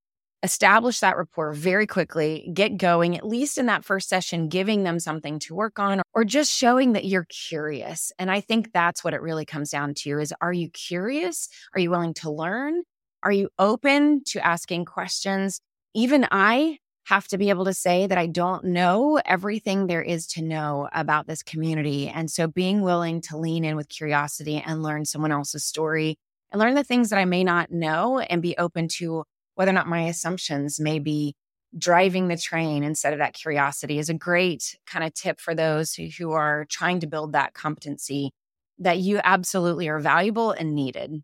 establish 0.43 1.01
that 1.01 1.17
rapport 1.17 1.53
very 1.53 1.87
quickly, 1.87 2.51
get 2.53 2.77
going, 2.77 3.17
at 3.17 3.27
least 3.27 3.59
in 3.59 3.67
that 3.67 3.85
first 3.85 4.09
session, 4.09 4.49
giving 4.49 4.83
them 4.83 4.99
something 4.99 5.39
to 5.41 5.55
work 5.55 5.79
on 5.79 6.03
or 6.15 6.25
just 6.25 6.53
showing 6.53 6.93
that 6.93 7.05
you're 7.05 7.27
curious. 7.29 8.13
And 8.19 8.31
I 8.31 8.41
think 8.41 8.73
that's 8.73 9.05
what 9.05 9.15
it 9.15 9.23
really 9.23 9.45
comes 9.45 9.71
down 9.71 9.95
to 9.99 10.19
is 10.19 10.35
are 10.41 10.53
you 10.53 10.69
curious? 10.71 11.49
Are 11.75 11.81
you 11.81 11.91
willing 11.91 12.15
to 12.15 12.31
learn? 12.31 12.83
Are 13.23 13.33
you 13.33 13.51
open 13.59 14.23
to 14.27 14.45
asking 14.45 14.85
questions? 14.85 15.61
Even 15.95 16.27
I 16.31 16.79
have 17.05 17.27
to 17.29 17.39
be 17.39 17.51
able 17.51 17.65
to 17.65 17.75
say 17.75 18.07
that 18.07 18.19
I 18.19 18.27
don't 18.27 18.65
know 18.65 19.21
everything 19.25 19.87
there 19.87 20.03
is 20.03 20.27
to 20.29 20.43
know 20.43 20.89
about 20.93 21.27
this 21.27 21.43
community. 21.43 22.09
And 22.09 22.31
so 22.31 22.47
being 22.47 22.83
willing 22.83 23.21
to 23.23 23.37
lean 23.37 23.65
in 23.65 23.77
with 23.77 23.89
curiosity 23.89 24.63
and 24.65 24.83
learn 24.83 25.05
someone 25.05 25.33
else's 25.33 25.65
story 25.65 26.17
and 26.51 26.61
learn 26.61 26.75
the 26.75 26.85
things 26.85 27.11
that 27.11 27.19
I 27.19 27.25
may 27.25 27.45
not 27.45 27.71
know 27.71 28.21
and 28.21 28.43
be 28.43 28.57
open 28.57 28.89
to 28.99 29.25
whether 29.63 29.71
or 29.71 29.75
not 29.75 29.87
my 29.87 30.09
assumptions 30.09 30.81
may 30.81 30.99
be 30.99 31.37
driving 31.79 32.27
the 32.27 32.37
train 32.37 32.83
instead 32.83 33.13
of 33.13 33.21
that 33.21 33.33
curiosity 33.33 34.01
is 34.01 34.09
a 34.09 34.15
great 34.15 34.77
kind 34.89 35.05
of 35.05 35.15
tip 35.15 35.39
for 35.39 35.55
those 35.55 35.95
who, 35.95 36.09
who 36.19 36.33
are 36.33 36.67
trying 36.69 36.99
to 36.99 37.07
build 37.07 37.33
that 37.33 37.55
competency 37.55 38.33
that 38.81 38.99
you 38.99 39.21
absolutely 39.23 39.89
are 39.89 40.01
valuable 40.01 40.51
and 40.51 40.75
needed. 40.75 41.23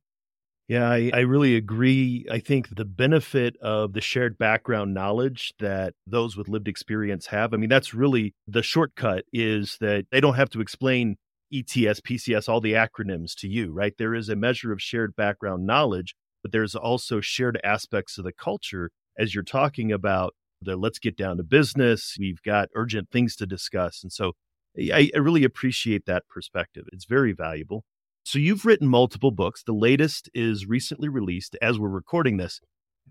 Yeah, 0.69 0.89
I, 0.89 1.11
I, 1.13 1.21
really 1.23 1.57
agree. 1.57 2.27
I 2.31 2.39
think 2.39 2.77
the 2.77 2.85
benefit 2.85 3.57
of 3.57 3.93
the 3.93 4.01
shared 4.01 4.39
background 4.39 4.95
knowledge 4.95 5.53
that 5.59 5.95
those 6.07 6.37
with 6.37 6.47
lived 6.47 6.69
experience 6.69 7.27
have, 7.27 7.53
I 7.53 7.57
mean, 7.57 7.69
that's 7.69 7.93
really 7.93 8.37
the 8.47 8.63
shortcut 8.63 9.25
is 9.33 9.79
that 9.81 10.07
they 10.13 10.21
don't 10.21 10.37
have 10.37 10.51
to 10.51 10.61
explain 10.61 11.17
ETS, 11.53 12.01
PCS, 12.03 12.49
all 12.49 12.61
the 12.61 12.75
acronyms 12.75 13.35
to 13.39 13.49
you, 13.49 13.73
right? 13.73 13.95
There 13.99 14.15
is 14.15 14.29
a 14.29 14.37
measure 14.37 14.71
of 14.71 14.81
shared 14.81 15.17
background 15.17 15.67
knowledge 15.67 16.15
but 16.43 16.53
there's 16.53 16.75
also 16.75 17.21
shared 17.21 17.61
aspects 17.65 18.19
of 18.19 18.25
the 18.25 18.33
culture 18.33 18.91
as 19.19 19.35
you're 19.35 19.45
talking 19.45 19.93
about 19.93 20.35
the 20.61 20.77
let's 20.77 20.99
get 20.99 21.17
down 21.17 21.37
to 21.37 21.43
business. 21.43 22.17
We've 22.19 22.43
got 22.43 22.69
urgent 22.75 23.11
things 23.11 23.37
to 23.37 23.47
discuss. 23.47 24.03
And 24.03 24.13
so 24.13 24.33
eh, 24.79 24.91
I, 24.93 25.11
I 25.15 25.19
really 25.19 25.45
appreciate 25.45 26.07
that 26.07 26.25
perspective. 26.29 26.85
It's 26.93 27.05
very 27.05 27.33
valuable. 27.33 27.85
So 28.25 28.39
you've 28.39 28.65
written 28.65 28.89
multiple 28.89 29.31
books. 29.31 29.63
The 29.63 29.73
latest 29.73 30.29
is 30.35 30.67
recently 30.67 31.09
released 31.09 31.57
as 31.63 31.79
we're 31.79 31.89
recording 31.89 32.37
this. 32.37 32.61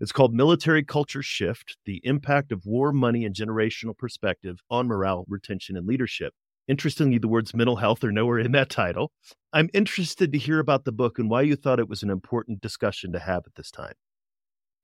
It's 0.00 0.12
called 0.12 0.32
Military 0.32 0.84
Culture 0.84 1.22
Shift 1.22 1.76
The 1.84 2.00
Impact 2.04 2.52
of 2.52 2.64
War, 2.64 2.92
Money, 2.92 3.24
and 3.24 3.34
Generational 3.34 3.96
Perspective 3.98 4.60
on 4.70 4.86
Morale, 4.86 5.24
Retention, 5.26 5.76
and 5.76 5.88
Leadership. 5.88 6.34
Interestingly, 6.68 7.18
the 7.18 7.28
words 7.28 7.54
mental 7.54 7.76
health 7.76 8.04
are 8.04 8.12
nowhere 8.12 8.38
in 8.38 8.52
that 8.52 8.68
title. 8.68 9.10
I'm 9.52 9.70
interested 9.72 10.32
to 10.32 10.38
hear 10.38 10.58
about 10.58 10.84
the 10.84 10.92
book 10.92 11.18
and 11.18 11.30
why 11.30 11.42
you 11.42 11.56
thought 11.56 11.80
it 11.80 11.88
was 11.88 12.02
an 12.02 12.10
important 12.10 12.60
discussion 12.60 13.12
to 13.12 13.18
have 13.18 13.44
at 13.46 13.54
this 13.56 13.70
time. 13.70 13.94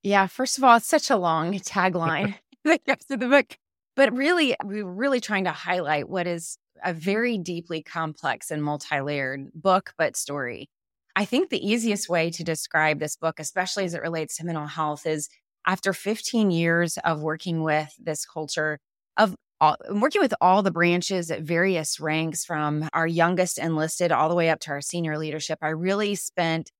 Yeah, 0.03 0.27
first 0.27 0.59
of 0.59 0.65
all, 0.65 0.77
it's 0.77 0.87
such 0.87 1.11
a 1.11 1.17
long 1.17 1.53
tagline 1.55 2.37
that 2.65 2.85
goes 2.85 3.05
to 3.11 3.19
the 3.19 3.29
book. 3.29 3.57
But 3.97 4.13
really, 4.17 4.57
we're 4.65 4.85
really 4.87 5.21
trying 5.21 5.45
to 5.45 5.53
highlight 5.53 6.09
what 6.09 6.27
is 6.27 6.59
a 6.83 6.93
very 6.93 7.39
deeply 7.39 7.83
complex 7.83 8.51
and 8.51 8.63
multi 8.63 9.01
layered 9.01 9.51
book, 9.55 9.93
but 9.97 10.17
story. 10.17 10.69
I 11.15 11.25
think 11.25 11.49
the 11.49 11.65
easiest 11.65 12.09
way 12.09 12.31
to 12.31 12.43
describe 12.43 12.99
this 12.99 13.17
book, 13.17 13.39
especially 13.39 13.85
as 13.85 13.95
it 13.95 14.03
relates 14.03 14.37
to 14.39 14.47
mental 14.47 14.67
health, 14.67 15.07
is 15.07 15.29
after 15.67 15.93
15 15.93 16.51
years 16.51 16.99
of 17.05 17.23
working 17.23 17.63
with 17.63 17.95
this 18.03 18.27
culture 18.27 18.81
of 19.17 19.37
all, 19.65 19.77
working 19.91 20.21
with 20.21 20.35
all 20.41 20.63
the 20.63 20.71
branches 20.71 21.31
at 21.31 21.43
various 21.43 21.99
ranks 21.99 22.45
from 22.45 22.89
our 22.93 23.07
youngest 23.07 23.59
enlisted 23.59 24.13
all 24.13 24.29
the 24.29 24.35
way 24.35 24.51
up 24.51 24.61
to 24.61 24.71
our 24.71 24.81
senior 24.81 25.17
leadership. 25.17 25.59
I 25.63 25.69
really 25.69 26.15
spent 26.15 26.71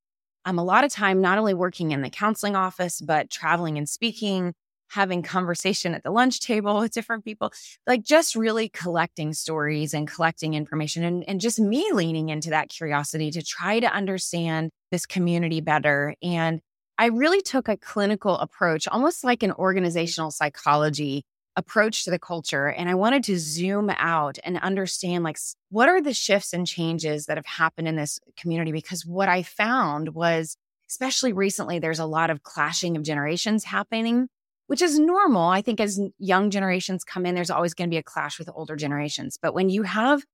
um, 0.45 0.59
a 0.59 0.65
lot 0.65 0.85
of 0.85 0.93
time 0.93 1.21
not 1.21 1.39
only 1.39 1.55
working 1.55 1.93
in 1.93 2.03
the 2.03 2.11
counseling 2.11 2.55
office, 2.55 3.01
but 3.01 3.31
traveling 3.31 3.79
and 3.79 3.89
speaking, 3.89 4.53
having 4.89 5.23
conversation 5.23 5.95
at 5.95 6.03
the 6.03 6.11
lunch 6.11 6.41
table 6.41 6.79
with 6.81 6.93
different 6.93 7.25
people, 7.25 7.51
like 7.87 8.03
just 8.03 8.37
really 8.37 8.69
collecting 8.69 9.33
stories 9.33 9.95
and 9.95 10.07
collecting 10.07 10.55
information 10.55 11.03
and, 11.05 11.25
and 11.27 11.41
just 11.41 11.59
me 11.59 11.91
leaning 11.93 12.29
into 12.29 12.51
that 12.51 12.69
curiosity 12.69 13.31
to 13.31 13.43
try 13.43 13.81
to 13.81 13.93
understand 13.93 14.71
this 14.91 15.07
community 15.07 15.61
better. 15.61 16.15
And 16.23 16.61
I 16.99 17.07
really 17.07 17.41
took 17.41 17.69
a 17.69 17.77
clinical 17.77 18.37
approach, 18.39 18.87
almost 18.87 19.25
like 19.25 19.43
an 19.43 19.53
organizational 19.53 20.31
psychology 20.31 21.25
approach 21.57 22.05
to 22.05 22.11
the 22.11 22.19
culture 22.19 22.67
and 22.67 22.89
I 22.89 22.95
wanted 22.95 23.23
to 23.25 23.39
zoom 23.39 23.91
out 23.97 24.39
and 24.43 24.59
understand 24.59 25.23
like 25.23 25.39
what 25.71 25.89
are 25.89 26.01
the 26.01 26.13
shifts 26.13 26.53
and 26.53 26.67
changes 26.67 27.27
that 27.27 27.37
have 27.37 27.47
happened 27.47 27.87
in 27.87 27.97
this 27.97 28.19
community 28.37 28.73
because 28.73 29.07
what 29.07 29.29
I 29.29 29.45
found 29.45 30.15
was 30.15 30.57
especially 30.91 31.33
recently 31.33 31.79
there's 31.79 32.01
a 32.01 32.07
lot 32.07 32.31
of 32.31 32.43
clashing 32.43 32.97
of 32.97 33.05
generations 33.05 33.65
happening 33.65 34.29
which 34.67 34.83
is 34.83 34.99
normal 34.99 35.49
I 35.49 35.63
think 35.63 35.79
as 35.79 36.01
young 36.19 36.51
generations 36.51 37.05
come 37.05 37.25
in 37.25 37.37
there's 37.37 37.51
always 37.51 37.75
going 37.75 37.89
to 37.89 37.95
be 37.95 37.99
a 37.99 38.03
clash 38.03 38.39
with 38.39 38.51
older 38.53 38.75
generations 38.75 39.39
but 39.41 39.55
when 39.55 39.69
you 39.69 39.85
have 39.85 40.25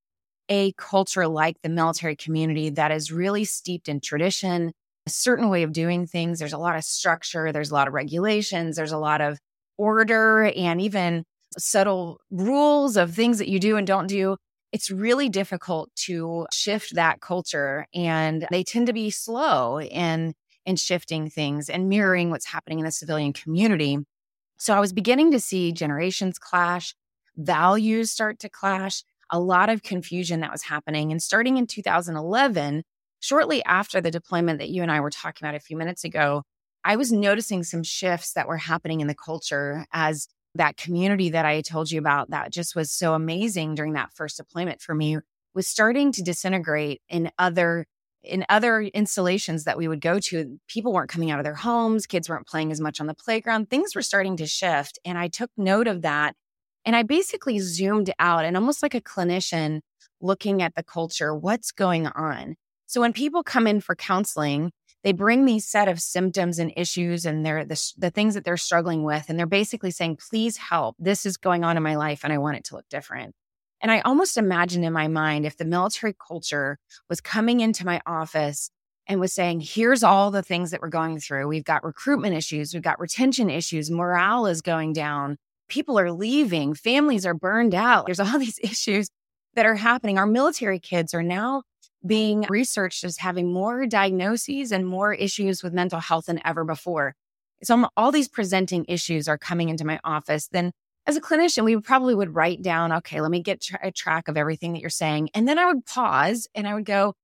a 0.51 0.73
culture 0.73 1.27
like 1.27 1.61
the 1.61 1.69
military 1.69 2.15
community 2.15 2.69
that 2.71 2.91
is 2.91 3.11
really 3.11 3.45
steeped 3.45 3.87
in 3.87 4.01
tradition, 4.01 4.73
a 5.05 5.09
certain 5.09 5.49
way 5.49 5.63
of 5.63 5.71
doing 5.71 6.05
things. 6.05 6.39
There's 6.39 6.53
a 6.53 6.57
lot 6.57 6.75
of 6.75 6.83
structure, 6.83 7.51
there's 7.53 7.71
a 7.71 7.73
lot 7.73 7.87
of 7.87 7.93
regulations, 7.93 8.75
there's 8.75 8.91
a 8.91 8.97
lot 8.97 9.21
of 9.21 9.39
order, 9.81 10.51
and 10.55 10.79
even 10.79 11.23
subtle 11.57 12.19
rules 12.29 12.95
of 12.97 13.15
things 13.15 13.39
that 13.39 13.49
you 13.49 13.59
do 13.59 13.77
and 13.77 13.87
don't 13.87 14.07
do. 14.07 14.37
It's 14.71 14.91
really 14.91 15.27
difficult 15.27 15.89
to 16.07 16.45
shift 16.53 16.93
that 16.95 17.19
culture, 17.19 17.87
and 17.93 18.47
they 18.51 18.63
tend 18.63 18.87
to 18.87 18.93
be 18.93 19.09
slow 19.09 19.81
in 19.81 20.33
in 20.65 20.75
shifting 20.75 21.27
things 21.27 21.69
and 21.69 21.89
mirroring 21.89 22.29
what's 22.29 22.45
happening 22.45 22.77
in 22.77 22.85
the 22.85 22.91
civilian 22.91 23.33
community. 23.33 23.97
So 24.59 24.75
I 24.75 24.79
was 24.79 24.93
beginning 24.93 25.31
to 25.31 25.39
see 25.39 25.71
generations 25.71 26.37
clash, 26.37 26.93
values 27.35 28.11
start 28.11 28.37
to 28.39 28.49
clash, 28.49 29.03
a 29.31 29.39
lot 29.39 29.69
of 29.69 29.81
confusion 29.81 30.41
that 30.41 30.51
was 30.51 30.61
happening. 30.61 31.11
And 31.11 31.23
starting 31.23 31.57
in 31.57 31.65
2011, 31.65 32.83
shortly 33.19 33.63
after 33.65 33.99
the 33.99 34.11
deployment 34.11 34.59
that 34.59 34.69
you 34.69 34.83
and 34.83 34.91
I 34.91 34.99
were 34.99 35.09
talking 35.09 35.43
about 35.47 35.55
a 35.55 35.59
few 35.59 35.77
minutes 35.77 36.03
ago, 36.03 36.43
I 36.83 36.95
was 36.95 37.11
noticing 37.11 37.63
some 37.63 37.83
shifts 37.83 38.33
that 38.33 38.47
were 38.47 38.57
happening 38.57 39.01
in 39.01 39.07
the 39.07 39.15
culture 39.15 39.85
as 39.91 40.27
that 40.55 40.77
community 40.77 41.29
that 41.29 41.45
I 41.45 41.61
told 41.61 41.91
you 41.91 41.99
about 41.99 42.31
that 42.31 42.51
just 42.51 42.75
was 42.75 42.91
so 42.91 43.13
amazing 43.13 43.75
during 43.75 43.93
that 43.93 44.13
first 44.13 44.37
deployment 44.37 44.81
for 44.81 44.93
me 44.93 45.17
was 45.53 45.67
starting 45.67 46.11
to 46.13 46.21
disintegrate 46.21 47.01
in 47.09 47.31
other 47.37 47.85
in 48.23 48.45
other 48.49 48.81
installations 48.81 49.63
that 49.63 49.79
we 49.79 49.87
would 49.87 50.01
go 50.01 50.19
to 50.19 50.59
people 50.67 50.93
weren't 50.93 51.09
coming 51.09 51.31
out 51.31 51.39
of 51.39 51.43
their 51.43 51.55
homes 51.55 52.05
kids 52.05 52.29
weren't 52.29 52.45
playing 52.45 52.71
as 52.71 52.79
much 52.79 53.01
on 53.01 53.07
the 53.07 53.15
playground 53.15 53.67
things 53.67 53.95
were 53.95 54.01
starting 54.03 54.37
to 54.37 54.45
shift 54.45 54.99
and 55.03 55.17
i 55.17 55.27
took 55.27 55.49
note 55.57 55.87
of 55.87 56.03
that 56.03 56.35
and 56.85 56.95
I 56.95 57.03
basically 57.03 57.59
zoomed 57.59 58.11
out 58.19 58.45
and 58.45 58.57
almost 58.57 58.81
like 58.81 58.95
a 58.95 59.01
clinician 59.01 59.81
looking 60.19 60.61
at 60.61 60.75
the 60.75 60.83
culture, 60.83 61.35
what's 61.35 61.71
going 61.71 62.07
on. 62.07 62.55
So 62.87 63.01
when 63.01 63.13
people 63.13 63.43
come 63.43 63.67
in 63.67 63.81
for 63.81 63.95
counseling, 63.95 64.71
they 65.03 65.11
bring 65.11 65.45
these 65.45 65.67
set 65.67 65.87
of 65.87 65.99
symptoms 65.99 66.59
and 66.59 66.71
issues 66.75 67.25
and 67.25 67.45
they're 67.45 67.65
the, 67.65 67.93
the 67.97 68.11
things 68.11 68.35
that 68.35 68.45
they're 68.45 68.57
struggling 68.57 69.03
with. 69.03 69.25
And 69.29 69.37
they're 69.37 69.45
basically 69.45 69.91
saying, 69.91 70.17
please 70.29 70.57
help. 70.57 70.95
This 70.99 71.25
is 71.25 71.37
going 71.37 71.63
on 71.63 71.77
in 71.77 71.83
my 71.83 71.95
life 71.95 72.21
and 72.23 72.31
I 72.31 72.37
want 72.37 72.57
it 72.57 72.63
to 72.65 72.75
look 72.75 72.87
different. 72.89 73.33
And 73.81 73.91
I 73.91 74.01
almost 74.01 74.37
imagine 74.37 74.83
in 74.83 74.93
my 74.93 75.07
mind 75.07 75.45
if 75.45 75.57
the 75.57 75.65
military 75.65 76.13
culture 76.13 76.77
was 77.09 77.19
coming 77.19 77.61
into 77.61 77.85
my 77.85 77.99
office 78.05 78.69
and 79.07 79.19
was 79.19 79.33
saying, 79.33 79.61
here's 79.61 80.03
all 80.03 80.29
the 80.29 80.43
things 80.43 80.69
that 80.69 80.81
we're 80.81 80.89
going 80.89 81.19
through. 81.19 81.47
We've 81.47 81.63
got 81.63 81.83
recruitment 81.83 82.35
issues, 82.35 82.73
we've 82.73 82.83
got 82.83 82.99
retention 82.99 83.49
issues, 83.49 83.89
morale 83.89 84.45
is 84.45 84.61
going 84.61 84.93
down 84.93 85.37
people 85.71 85.97
are 85.97 86.11
leaving, 86.11 86.75
families 86.75 87.25
are 87.25 87.33
burned 87.33 87.73
out. 87.73 88.05
There's 88.05 88.19
all 88.19 88.37
these 88.39 88.59
issues 88.61 89.09
that 89.55 89.65
are 89.65 89.75
happening. 89.75 90.19
Our 90.19 90.27
military 90.27 90.79
kids 90.79 91.13
are 91.15 91.23
now 91.23 91.63
being 92.05 92.45
researched 92.49 93.03
as 93.03 93.17
having 93.17 93.53
more 93.53 93.85
diagnoses 93.85 94.71
and 94.71 94.87
more 94.87 95.13
issues 95.13 95.61
with 95.63 95.73
mental 95.73 95.99
health 95.99 96.25
than 96.25 96.41
ever 96.45 96.63
before. 96.63 97.15
So 97.63 97.87
all 97.95 98.11
these 98.11 98.27
presenting 98.27 98.85
issues 98.87 99.27
are 99.27 99.37
coming 99.37 99.69
into 99.69 99.85
my 99.85 99.99
office. 100.03 100.47
Then 100.47 100.71
as 101.05 101.15
a 101.15 101.21
clinician, 101.21 101.63
we 101.63 101.77
probably 101.79 102.15
would 102.15 102.35
write 102.35 102.61
down, 102.61 102.91
okay, 102.91 103.21
let 103.21 103.31
me 103.31 103.41
get 103.41 103.61
tra- 103.61 103.79
a 103.83 103.91
track 103.91 104.27
of 104.27 104.37
everything 104.37 104.73
that 104.73 104.81
you're 104.81 104.89
saying. 104.89 105.29
And 105.33 105.47
then 105.47 105.59
I 105.59 105.67
would 105.67 105.85
pause 105.85 106.47
and 106.55 106.67
I 106.67 106.73
would 106.73 106.85
go, 106.85 107.15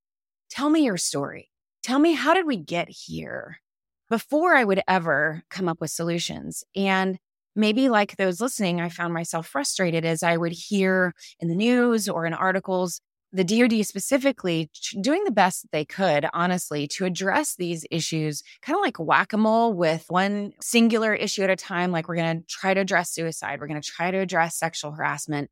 tell 0.50 0.70
me 0.70 0.84
your 0.84 0.98
story. 0.98 1.50
Tell 1.84 2.00
me, 2.00 2.14
how 2.14 2.34
did 2.34 2.46
we 2.46 2.58
get 2.58 2.90
here? 2.90 3.60
Before 4.10 4.56
I 4.56 4.64
would 4.64 4.82
ever 4.88 5.44
come 5.50 5.68
up 5.68 5.82
with 5.82 5.92
solutions. 5.92 6.64
And 6.76 7.20
maybe 7.56 7.90
like 7.90 8.16
those 8.16 8.40
listening, 8.40 8.80
I 8.80 8.90
found 8.90 9.14
myself 9.14 9.48
frustrated 9.48 10.06
as 10.06 10.24
I 10.24 10.38
would 10.38 10.54
hear 10.54 11.14
in 11.40 11.48
the 11.48 11.56
news 11.56 12.08
or 12.08 12.26
in 12.26 12.34
articles 12.34 13.02
the 13.38 13.44
DoD 13.44 13.86
specifically 13.86 14.72
doing 15.00 15.24
the 15.24 15.32
best 15.32 15.62
that 15.62 15.72
they 15.72 15.86
could, 15.86 16.26
honestly, 16.34 16.88
to 16.88 17.06
address 17.06 17.56
these 17.56 17.86
issues, 17.92 18.42
kind 18.64 18.76
of 18.76 18.82
like 18.82 18.98
whack 19.00 19.32
a 19.32 19.38
mole 19.38 19.74
with 19.74 20.06
one 20.10 20.54
singular 20.60 21.14
issue 21.14 21.44
at 21.44 21.52
a 21.52 21.56
time. 21.56 21.92
Like 21.92 22.08
we're 22.08 22.16
going 22.16 22.40
to 22.40 22.46
try 22.48 22.74
to 22.74 22.82
address 22.82 23.12
suicide, 23.12 23.60
we're 23.62 23.68
going 23.68 23.82
to 23.82 23.88
try 23.88 24.10
to 24.10 24.18
address 24.18 24.58
sexual 24.58 24.92
harassment. 24.92 25.52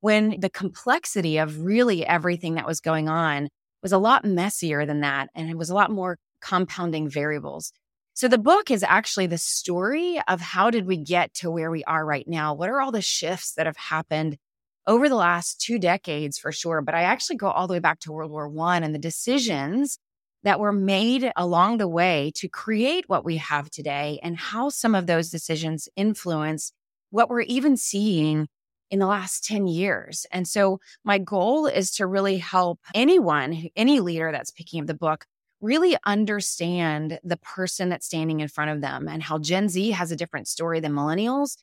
When 0.00 0.38
the 0.38 0.50
complexity 0.50 1.38
of 1.38 1.60
really 1.60 2.06
everything 2.06 2.54
that 2.54 2.66
was 2.66 2.80
going 2.80 3.08
on 3.08 3.48
was 3.82 3.92
a 3.92 3.98
lot 3.98 4.24
messier 4.24 4.86
than 4.86 5.00
that, 5.00 5.28
and 5.34 5.50
it 5.50 5.58
was 5.58 5.70
a 5.70 5.74
lot 5.74 5.90
more 5.90 6.18
compounding 6.40 7.08
variables. 7.08 7.72
So 8.12 8.28
the 8.28 8.38
book 8.38 8.70
is 8.70 8.84
actually 8.84 9.26
the 9.26 9.38
story 9.38 10.20
of 10.28 10.40
how 10.40 10.70
did 10.70 10.86
we 10.86 10.98
get 10.98 11.34
to 11.34 11.50
where 11.50 11.70
we 11.70 11.82
are 11.82 12.06
right 12.06 12.28
now? 12.28 12.54
What 12.54 12.68
are 12.68 12.80
all 12.80 12.92
the 12.92 13.02
shifts 13.02 13.54
that 13.54 13.66
have 13.66 13.76
happened 13.76 14.38
over 14.86 15.08
the 15.08 15.14
last 15.14 15.60
two 15.60 15.78
decades 15.78 16.38
for 16.38 16.52
sure? 16.52 16.82
But 16.82 16.94
I 16.94 17.02
actually 17.02 17.36
go 17.36 17.48
all 17.48 17.66
the 17.66 17.72
way 17.72 17.78
back 17.78 18.00
to 18.00 18.12
World 18.12 18.30
War 18.30 18.48
One 18.48 18.82
and 18.82 18.94
the 18.94 18.98
decisions 18.98 19.98
that 20.42 20.60
were 20.60 20.72
made 20.72 21.32
along 21.36 21.78
the 21.78 21.88
way 21.88 22.30
to 22.36 22.48
create 22.48 23.08
what 23.08 23.24
we 23.24 23.38
have 23.38 23.70
today 23.70 24.20
and 24.22 24.36
how 24.36 24.68
some 24.68 24.94
of 24.94 25.06
those 25.06 25.30
decisions 25.30 25.88
influence 25.96 26.72
what 27.10 27.30
we're 27.30 27.40
even 27.42 27.76
seeing 27.76 28.46
in 28.90 28.98
the 28.98 29.06
last 29.06 29.44
10 29.44 29.66
years. 29.66 30.26
And 30.30 30.46
so 30.46 30.80
my 31.04 31.18
goal 31.18 31.66
is 31.66 31.90
to 31.92 32.06
really 32.06 32.36
help 32.38 32.80
anyone, 32.94 33.68
any 33.74 34.00
leader 34.00 34.30
that's 34.30 34.50
picking 34.50 34.80
up 34.80 34.86
the 34.86 34.94
book 34.94 35.24
really 35.60 35.96
understand 36.04 37.18
the 37.24 37.38
person 37.38 37.88
that's 37.88 38.06
standing 38.06 38.40
in 38.40 38.48
front 38.48 38.70
of 38.70 38.82
them 38.82 39.08
and 39.08 39.22
how 39.22 39.38
Gen 39.38 39.68
Z 39.68 39.92
has 39.92 40.12
a 40.12 40.16
different 40.16 40.46
story 40.46 40.78
than 40.78 40.92
millennials 40.92 41.56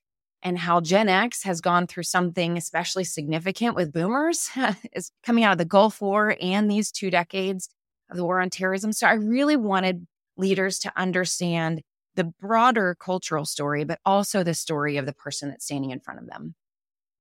and 0.43 0.57
how 0.57 0.81
Gen 0.81 1.09
X 1.09 1.43
has 1.43 1.61
gone 1.61 1.87
through 1.87 2.03
something 2.03 2.57
especially 2.57 3.03
significant 3.03 3.75
with 3.75 3.93
boomers 3.93 4.49
is 4.93 5.11
coming 5.23 5.43
out 5.43 5.53
of 5.53 5.57
the 5.57 5.65
Gulf 5.65 6.01
War 6.01 6.35
and 6.41 6.69
these 6.69 6.91
two 6.91 7.09
decades 7.11 7.69
of 8.09 8.17
the 8.17 8.25
war 8.25 8.41
on 8.41 8.49
terrorism. 8.49 8.91
So 8.91 9.07
I 9.07 9.13
really 9.13 9.55
wanted 9.55 10.07
leaders 10.37 10.79
to 10.79 10.91
understand 10.95 11.81
the 12.15 12.25
broader 12.25 12.95
cultural 12.99 13.45
story, 13.45 13.83
but 13.83 13.99
also 14.05 14.43
the 14.43 14.53
story 14.53 14.97
of 14.97 15.05
the 15.05 15.13
person 15.13 15.49
that's 15.49 15.65
standing 15.65 15.91
in 15.91 15.99
front 15.99 16.19
of 16.19 16.27
them. 16.27 16.55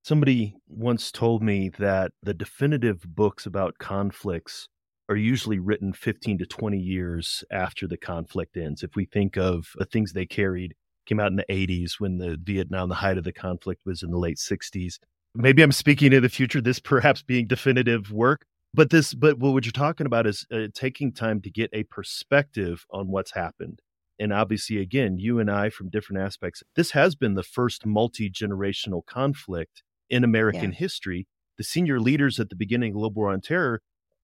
Somebody 0.03 0.57
once 0.67 1.13
told 1.13 1.43
me 1.43 1.69
that 1.79 2.13
the 2.23 2.35
definitive 2.35 3.03
books 3.03 3.47
about 3.47 3.79
conflicts 3.79 4.69
are 5.11 5.17
usually 5.17 5.59
written 5.59 5.93
15 5.93 6.39
to 6.39 6.47
20 6.47 6.79
years 6.79 7.45
after 7.51 7.87
the 7.87 7.97
conflict 7.97 8.57
ends. 8.57 8.83
If 8.83 8.97
we 8.97 9.05
think 9.05 9.37
of 9.37 9.73
the 9.77 9.85
things 9.85 10.13
they 10.13 10.25
carried, 10.25 10.75
came 11.11 11.21
out 11.21 11.31
in 11.31 11.37
the 11.37 11.45
80s 11.51 11.95
when 11.99 12.19
the 12.19 12.39
Vietnam, 12.43 12.89
the 12.89 12.95
height 12.95 13.19
of 13.19 13.25
the 13.25 13.33
conflict 13.33 13.83
was 13.85 14.03
in 14.03 14.11
the 14.11 14.19
late 14.19 14.37
60s. 14.37 14.99
Maybe 15.35 15.63
I'm 15.63 15.73
speaking 15.73 16.15
of 16.15 16.23
the 16.23 16.29
future, 16.29 16.61
this 16.61 16.79
perhaps 16.81 17.23
being 17.23 17.47
definitive 17.47 18.13
work. 18.13 18.47
But 18.73 18.91
this, 18.91 19.15
but 19.15 19.41
what 19.41 19.65
you're 19.65 19.73
talking 19.73 20.07
about 20.07 20.29
is 20.29 20.47
uh, 20.53 20.69
taking 20.73 21.13
time 21.13 21.41
to 21.41 21.51
get 21.51 21.71
a 21.73 21.83
perspective 21.85 22.87
on 22.93 23.09
what's 23.09 23.33
happened. 23.33 23.81
And 24.21 24.33
obviously, 24.33 24.79
again, 24.79 25.19
you 25.19 25.41
and 25.41 25.51
I 25.51 25.71
from 25.71 25.91
different 25.91 26.23
aspects, 26.23 26.63
this 26.77 26.93
has 26.93 27.17
been 27.17 27.35
the 27.35 27.43
first 27.43 27.85
multi 27.85 28.31
generational 28.31 29.05
conflict 29.05 29.83
in 30.09 30.23
American 30.23 30.71
yeah. 30.71 30.79
history. 30.79 31.27
The 31.59 31.65
senior 31.65 31.99
leaders 31.99 32.39
at 32.39 32.49
the 32.49 32.55
beginning 32.55 32.93
of 32.93 32.99
Global 32.99 33.23
War 33.23 33.33
on 33.33 33.41
Terror 33.41 33.81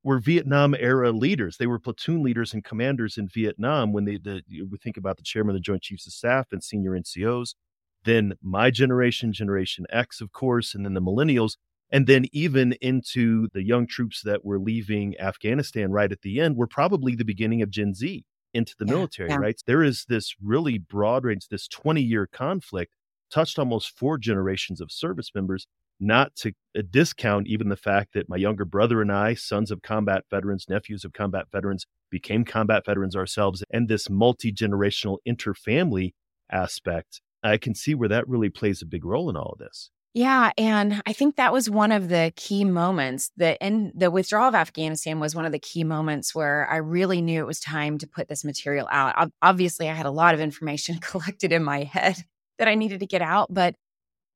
were 0.07 0.21
Vietnam 0.21 0.73
era 0.79 1.11
leaders. 1.11 1.57
They 1.57 1.67
were 1.67 1.81
platoon 1.81 2.23
leaders 2.23 2.55
and 2.55 2.63
commanders 2.63 3.19
in 3.19 3.27
Vietnam 3.27 3.93
when 3.93 4.05
they 4.05 4.19
the, 4.19 4.41
we 4.71 4.79
think 4.79 4.97
about 4.97 5.17
the 5.17 5.25
chairman 5.25 5.51
of 5.51 5.57
the 5.57 5.65
Joint 5.65 5.83
Chiefs 5.83 6.07
of 6.07 6.13
Staff 6.13 6.53
and 6.53 6.63
senior 6.63 6.93
NCOs. 6.93 7.57
Then 8.05 8.35
my 8.41 8.71
generation, 8.71 9.33
Generation 9.33 9.85
X, 9.91 10.21
of 10.21 10.31
course, 10.31 10.77
and 10.77 10.85
then 10.85 10.95
the 10.95 11.03
millennials, 11.03 11.57
and 11.91 12.07
then 12.07 12.27
even 12.31 12.75
into 12.75 13.49
the 13.53 13.65
young 13.65 13.89
troops 13.89 14.23
that 14.23 14.45
were 14.45 14.61
leaving 14.61 15.19
Afghanistan 15.19 15.91
right 15.91 16.13
at 16.13 16.23
the 16.23 16.39
end 16.41 16.57
were 16.57 16.69
probably 16.69 17.17
the 17.17 17.25
beginning 17.25 17.61
of 17.61 17.71
Gen 17.71 17.93
Z 17.93 18.25
into 18.55 18.75
the 18.79 18.87
yeah, 18.87 18.93
military, 18.93 19.31
yeah. 19.31 19.39
right? 19.39 19.61
There 19.67 19.83
is 19.83 20.05
this 20.09 20.37
really 20.41 20.79
broad 20.79 21.25
range, 21.25 21.49
this 21.49 21.67
20 21.67 22.01
year 22.01 22.29
conflict 22.33 22.95
touched 23.29 23.59
almost 23.59 23.99
four 23.99 24.19
generations 24.19 24.81
of 24.81 24.93
service 24.93 25.33
members 25.35 25.67
not 25.99 26.35
to 26.37 26.53
uh, 26.77 26.83
discount 26.91 27.47
even 27.47 27.69
the 27.69 27.77
fact 27.77 28.13
that 28.15 28.29
my 28.29 28.37
younger 28.37 28.65
brother 28.65 29.01
and 29.01 29.13
I, 29.13 29.35
sons 29.35 29.71
of 29.71 29.83
combat 29.83 30.25
veterans, 30.31 30.67
nephews 30.69 31.05
of 31.05 31.13
combat 31.13 31.47
veterans, 31.53 31.87
became 32.11 32.45
combat 32.45 32.85
veterans 32.85 33.17
ourselves, 33.17 33.65
and 33.71 33.89
this 33.89 34.11
multi 34.11 34.53
generational 34.53 35.19
interfamily 35.27 36.13
aspect. 36.51 37.21
I 37.43 37.59
can 37.59 37.75
see 37.75 37.95
where 37.95 38.09
that 38.09 38.29
really 38.29 38.49
plays 38.49 38.83
a 38.83 38.87
big 38.87 39.05
role 39.05 39.31
in 39.31 39.37
all 39.37 39.53
of 39.53 39.59
this. 39.59 39.91
Yeah, 40.15 40.51
and 40.57 41.03
I 41.05 41.13
think 41.13 41.37
that 41.37 41.53
was 41.53 41.69
one 41.69 41.93
of 41.93 42.09
the 42.09 42.33
key 42.37 42.65
moments. 42.65 43.31
The 43.37 43.63
and 43.63 43.93
the 43.95 44.11
withdrawal 44.11 44.49
of 44.49 44.55
Afghanistan 44.55 45.21
was 45.21 45.35
one 45.35 45.45
of 45.45 45.53
the 45.53 45.59
key 45.59 45.85
moments 45.85 46.35
where 46.35 46.67
I 46.71 46.77
really 46.77 47.21
knew 47.21 47.41
it 47.41 47.47
was 47.47 47.61
time 47.61 47.99
to 47.99 48.07
put 48.07 48.27
this 48.27 48.43
material 48.43 48.89
out. 48.91 49.31
Obviously, 49.43 49.91
I 49.91 49.93
had 49.93 50.07
a 50.07 50.11
lot 50.11 50.33
of 50.33 50.41
information 50.41 50.99
collected 51.01 51.53
in 51.53 51.63
my 51.63 51.83
head 51.83 52.17
that 52.59 52.67
I 52.67 52.77
needed 52.77 53.01
to 53.01 53.07
get 53.07 53.21
out, 53.21 53.53
but 53.53 53.75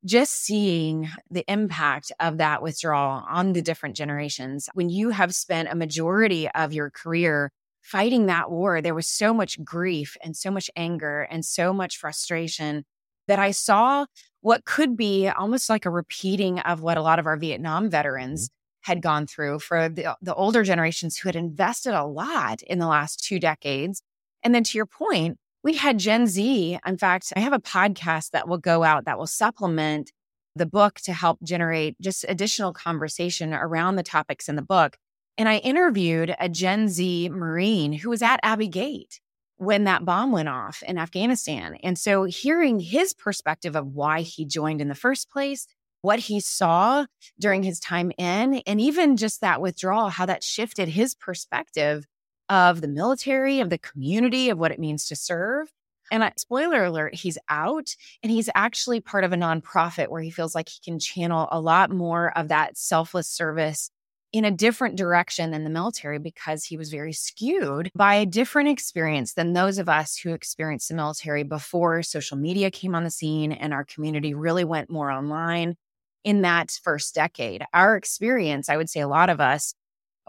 just 0.04 0.44
seeing 0.44 1.08
the 1.30 1.44
impact 1.50 2.10
of 2.20 2.38
that 2.38 2.62
withdrawal 2.62 3.22
on 3.28 3.52
the 3.52 3.62
different 3.62 3.96
generations. 3.96 4.68
When 4.72 4.88
you 4.88 5.10
have 5.10 5.34
spent 5.34 5.68
a 5.70 5.74
majority 5.74 6.48
of 6.50 6.72
your 6.72 6.90
career 6.90 7.52
fighting 7.82 8.26
that 8.26 8.50
war, 8.50 8.80
there 8.80 8.94
was 8.94 9.06
so 9.06 9.34
much 9.34 9.62
grief 9.62 10.16
and 10.22 10.36
so 10.36 10.50
much 10.50 10.70
anger 10.76 11.22
and 11.22 11.44
so 11.44 11.72
much 11.72 11.98
frustration 11.98 12.84
that 13.28 13.38
I 13.38 13.50
saw 13.50 14.06
what 14.40 14.64
could 14.64 14.96
be 14.96 15.28
almost 15.28 15.68
like 15.68 15.86
a 15.86 15.90
repeating 15.90 16.58
of 16.60 16.80
what 16.80 16.96
a 16.96 17.02
lot 17.02 17.18
of 17.18 17.26
our 17.26 17.36
Vietnam 17.36 17.84
mm-hmm. 17.84 17.90
veterans 17.90 18.50
had 18.82 19.02
gone 19.02 19.26
through 19.26 19.58
for 19.58 19.88
the, 19.88 20.16
the 20.22 20.34
older 20.34 20.62
generations 20.62 21.18
who 21.18 21.28
had 21.28 21.36
invested 21.36 21.92
a 21.92 22.04
lot 22.04 22.62
in 22.62 22.78
the 22.78 22.86
last 22.86 23.22
two 23.22 23.38
decades. 23.38 24.02
And 24.42 24.54
then 24.54 24.64
to 24.64 24.78
your 24.78 24.86
point, 24.86 25.36
we 25.62 25.74
had 25.74 25.98
Gen 25.98 26.26
Z. 26.26 26.78
In 26.86 26.96
fact, 26.96 27.32
I 27.36 27.40
have 27.40 27.52
a 27.52 27.58
podcast 27.58 28.30
that 28.30 28.48
will 28.48 28.58
go 28.58 28.82
out 28.82 29.04
that 29.04 29.18
will 29.18 29.26
supplement 29.26 30.12
the 30.56 30.66
book 30.66 30.96
to 31.00 31.12
help 31.12 31.42
generate 31.42 32.00
just 32.00 32.24
additional 32.28 32.72
conversation 32.72 33.54
around 33.54 33.96
the 33.96 34.02
topics 34.02 34.48
in 34.48 34.56
the 34.56 34.62
book. 34.62 34.96
And 35.38 35.48
I 35.48 35.58
interviewed 35.58 36.34
a 36.38 36.48
Gen 36.48 36.88
Z 36.88 37.28
Marine 37.30 37.92
who 37.92 38.10
was 38.10 38.22
at 38.22 38.40
Abbey 38.42 38.68
Gate 38.68 39.20
when 39.56 39.84
that 39.84 40.04
bomb 40.04 40.32
went 40.32 40.48
off 40.48 40.82
in 40.82 40.98
Afghanistan. 40.98 41.76
And 41.82 41.98
so 41.98 42.24
hearing 42.24 42.80
his 42.80 43.12
perspective 43.14 43.76
of 43.76 43.86
why 43.86 44.22
he 44.22 44.44
joined 44.46 44.80
in 44.80 44.88
the 44.88 44.94
first 44.94 45.30
place, 45.30 45.66
what 46.02 46.18
he 46.18 46.40
saw 46.40 47.04
during 47.38 47.62
his 47.62 47.78
time 47.78 48.10
in, 48.16 48.62
and 48.66 48.80
even 48.80 49.18
just 49.18 49.42
that 49.42 49.60
withdrawal, 49.60 50.08
how 50.08 50.26
that 50.26 50.42
shifted 50.42 50.88
his 50.88 51.14
perspective 51.14 52.06
of 52.50 52.82
the 52.82 52.88
military, 52.88 53.60
of 53.60 53.70
the 53.70 53.78
community, 53.78 54.50
of 54.50 54.58
what 54.58 54.72
it 54.72 54.78
means 54.78 55.06
to 55.06 55.16
serve. 55.16 55.72
And 56.12 56.24
I, 56.24 56.32
spoiler 56.36 56.84
alert, 56.84 57.14
he's 57.14 57.38
out 57.48 57.94
and 58.22 58.32
he's 58.32 58.50
actually 58.54 59.00
part 59.00 59.24
of 59.24 59.32
a 59.32 59.36
nonprofit 59.36 60.08
where 60.08 60.20
he 60.20 60.30
feels 60.30 60.54
like 60.54 60.68
he 60.68 60.80
can 60.84 60.98
channel 60.98 61.48
a 61.52 61.60
lot 61.60 61.90
more 61.90 62.36
of 62.36 62.48
that 62.48 62.76
selfless 62.76 63.28
service 63.28 63.90
in 64.32 64.44
a 64.44 64.50
different 64.50 64.96
direction 64.96 65.50
than 65.50 65.64
the 65.64 65.70
military 65.70 66.18
because 66.18 66.64
he 66.64 66.76
was 66.76 66.90
very 66.90 67.12
skewed 67.12 67.90
by 67.94 68.14
a 68.14 68.26
different 68.26 68.68
experience 68.68 69.34
than 69.34 69.52
those 69.52 69.78
of 69.78 69.88
us 69.88 70.16
who 70.16 70.32
experienced 70.32 70.88
the 70.88 70.94
military 70.94 71.42
before 71.42 72.02
social 72.02 72.36
media 72.36 72.70
came 72.70 72.94
on 72.94 73.04
the 73.04 73.10
scene 73.10 73.52
and 73.52 73.72
our 73.72 73.84
community 73.84 74.34
really 74.34 74.64
went 74.64 74.90
more 74.90 75.10
online 75.10 75.76
in 76.22 76.42
that 76.42 76.70
first 76.82 77.14
decade. 77.14 77.64
Our 77.72 77.96
experience, 77.96 78.68
I 78.68 78.76
would 78.76 78.90
say 78.90 79.00
a 79.00 79.08
lot 79.08 79.30
of 79.30 79.40
us 79.40 79.74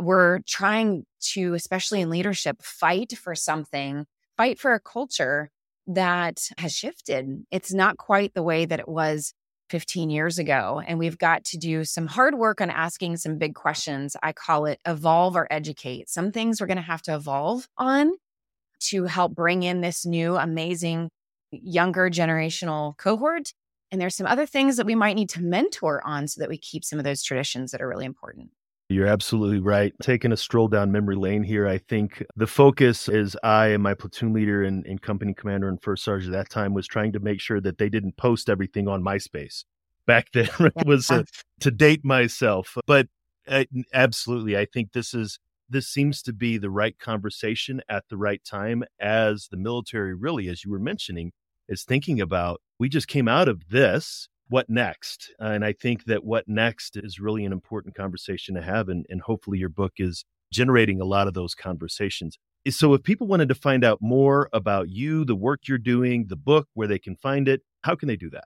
were 0.02 0.42
trying 0.48 1.06
to, 1.34 1.54
especially 1.54 2.02
in 2.02 2.10
leadership, 2.10 2.62
fight 2.62 3.14
for 3.18 3.36
something, 3.36 4.06
fight 4.38 4.60
for 4.60 4.74
a 4.74 4.80
culture 4.80 5.50
that 5.88 6.48
has 6.58 6.76
shifted. 6.76 7.46
It's 7.52 7.74
not 7.74 7.98
quite 7.98 8.34
the 8.34 8.44
way 8.44 8.66
that 8.66 8.80
it 8.80 8.88
was 8.88 9.34
15 9.70 10.10
years 10.10 10.38
ago. 10.38 10.82
And 10.86 11.00
we've 11.00 11.18
got 11.18 11.46
to 11.46 11.58
do 11.58 11.86
some 11.86 12.08
hard 12.08 12.36
work 12.36 12.60
on 12.60 12.70
asking 12.70 13.18
some 13.18 13.38
big 13.38 13.56
questions. 13.56 14.18
I 14.22 14.34
call 14.34 14.66
it 14.66 14.80
evolve 14.86 15.36
or 15.36 15.48
educate. 15.50 16.10
Some 16.10 16.32
things 16.32 16.60
we're 16.60 16.68
going 16.68 16.76
to 16.78 16.84
have 16.84 17.02
to 17.04 17.16
evolve 17.16 17.68
on 17.78 18.12
to 18.82 19.06
help 19.06 19.34
bring 19.34 19.64
in 19.64 19.82
this 19.82 20.06
new, 20.06 20.36
amazing, 20.36 21.10
younger 21.52 22.10
generational 22.10 22.98
cohort. 22.98 23.54
And 23.92 24.00
there's 24.00 24.16
some 24.16 24.28
other 24.28 24.46
things 24.46 24.78
that 24.78 24.86
we 24.86 24.96
might 24.96 25.16
need 25.16 25.30
to 25.30 25.42
mentor 25.42 26.02
on 26.06 26.28
so 26.28 26.42
that 26.42 26.50
we 26.50 26.58
keep 26.58 26.84
some 26.84 27.00
of 27.00 27.06
those 27.06 27.24
traditions 27.24 27.72
that 27.72 27.82
are 27.82 27.88
really 27.88 28.06
important. 28.06 28.50
You're 28.91 29.08
absolutely 29.08 29.60
right. 29.60 29.93
Taking 30.01 30.34
a 30.34 30.38
stroll 30.38 30.67
down 30.67 30.91
memory 30.91 31.15
lane 31.15 31.43
here, 31.43 31.65
I 31.65 31.77
think 31.77 32.25
the 32.36 32.45
focus 32.45 33.08
is 33.08 33.38
I 33.41 33.67
and 33.67 33.82
my 33.82 33.93
platoon 33.93 34.34
leader 34.34 34.63
and, 34.63 34.86
and 34.86 35.01
company 35.01 35.34
commander 35.34 35.69
and 35.69 35.82
first 35.82 36.04
sergeant 36.04 36.36
at 36.36 36.38
that 36.38 36.49
time 36.49 36.73
was 36.73 36.88
trying 36.88 37.13
to 37.13 37.19
make 37.21 37.39
sure 37.39 37.62
that 37.62 37.77
they 37.77 37.88
didn't 37.88 38.17
post 38.17 38.49
everything 38.49 38.89
on 38.89 39.01
MySpace. 39.01 39.63
Back 40.08 40.32
then 40.34 40.49
it 40.60 40.86
was 40.86 41.10
uh, 41.10 41.23
to 41.62 41.71
date 41.71 42.04
myself, 42.04 42.75
but 42.86 43.08
uh, 43.47 43.63
absolutely, 43.93 44.58
I 44.58 44.65
think 44.65 44.91
this 44.91 45.13
is 45.13 45.39
this 45.69 45.88
seems 45.88 46.21
to 46.23 46.34
be 46.34 46.58
the 46.58 46.69
right 46.69 46.99
conversation 46.99 47.82
at 47.88 48.04
the 48.10 48.17
right 48.17 48.43
time 48.43 48.84
as 48.99 49.47
the 49.51 49.58
military 49.58 50.13
really, 50.13 50.49
as 50.49 50.65
you 50.65 50.71
were 50.71 50.80
mentioning, 50.80 51.32
is 51.69 51.84
thinking 51.84 52.19
about. 52.19 52.60
We 52.77 52.89
just 52.89 53.08
came 53.08 53.30
out 53.30 53.47
of 53.47 53.69
this 53.69 54.27
what 54.52 54.70
next? 54.70 55.34
And 55.40 55.64
I 55.64 55.72
think 55.72 56.06
that 56.06 56.26
what 56.26 56.48
next 56.48 56.98
is 56.98 57.20
really 57.20 57.46
an 57.46 57.54
important 57.54 57.96
conversation 57.96 58.54
to 58.56 58.62
have. 58.62 58.90
And, 58.90 59.06
and 59.10 59.22
hopefully 59.22 59.58
your 59.58 59.70
book 59.70 59.94
is 59.98 60.26
generating 60.52 61.00
a 61.00 61.06
lot 61.06 61.28
of 61.28 61.34
those 61.34 61.56
conversations. 61.56 62.38
So 62.70 62.94
if 62.94 63.02
people 63.02 63.28
wanted 63.28 63.48
to 63.50 63.56
find 63.56 63.86
out 63.86 64.00
more 64.02 64.50
about 64.52 64.90
you, 64.90 65.24
the 65.24 65.36
work 65.36 65.62
you're 65.68 65.78
doing, 65.78 66.26
the 66.28 66.36
book, 66.36 66.68
where 66.74 66.88
they 66.88 67.00
can 67.00 67.16
find 67.16 67.48
it, 67.48 67.62
how 67.84 67.96
can 67.96 68.10
they 68.10 68.18
do 68.18 68.30
that? 68.32 68.44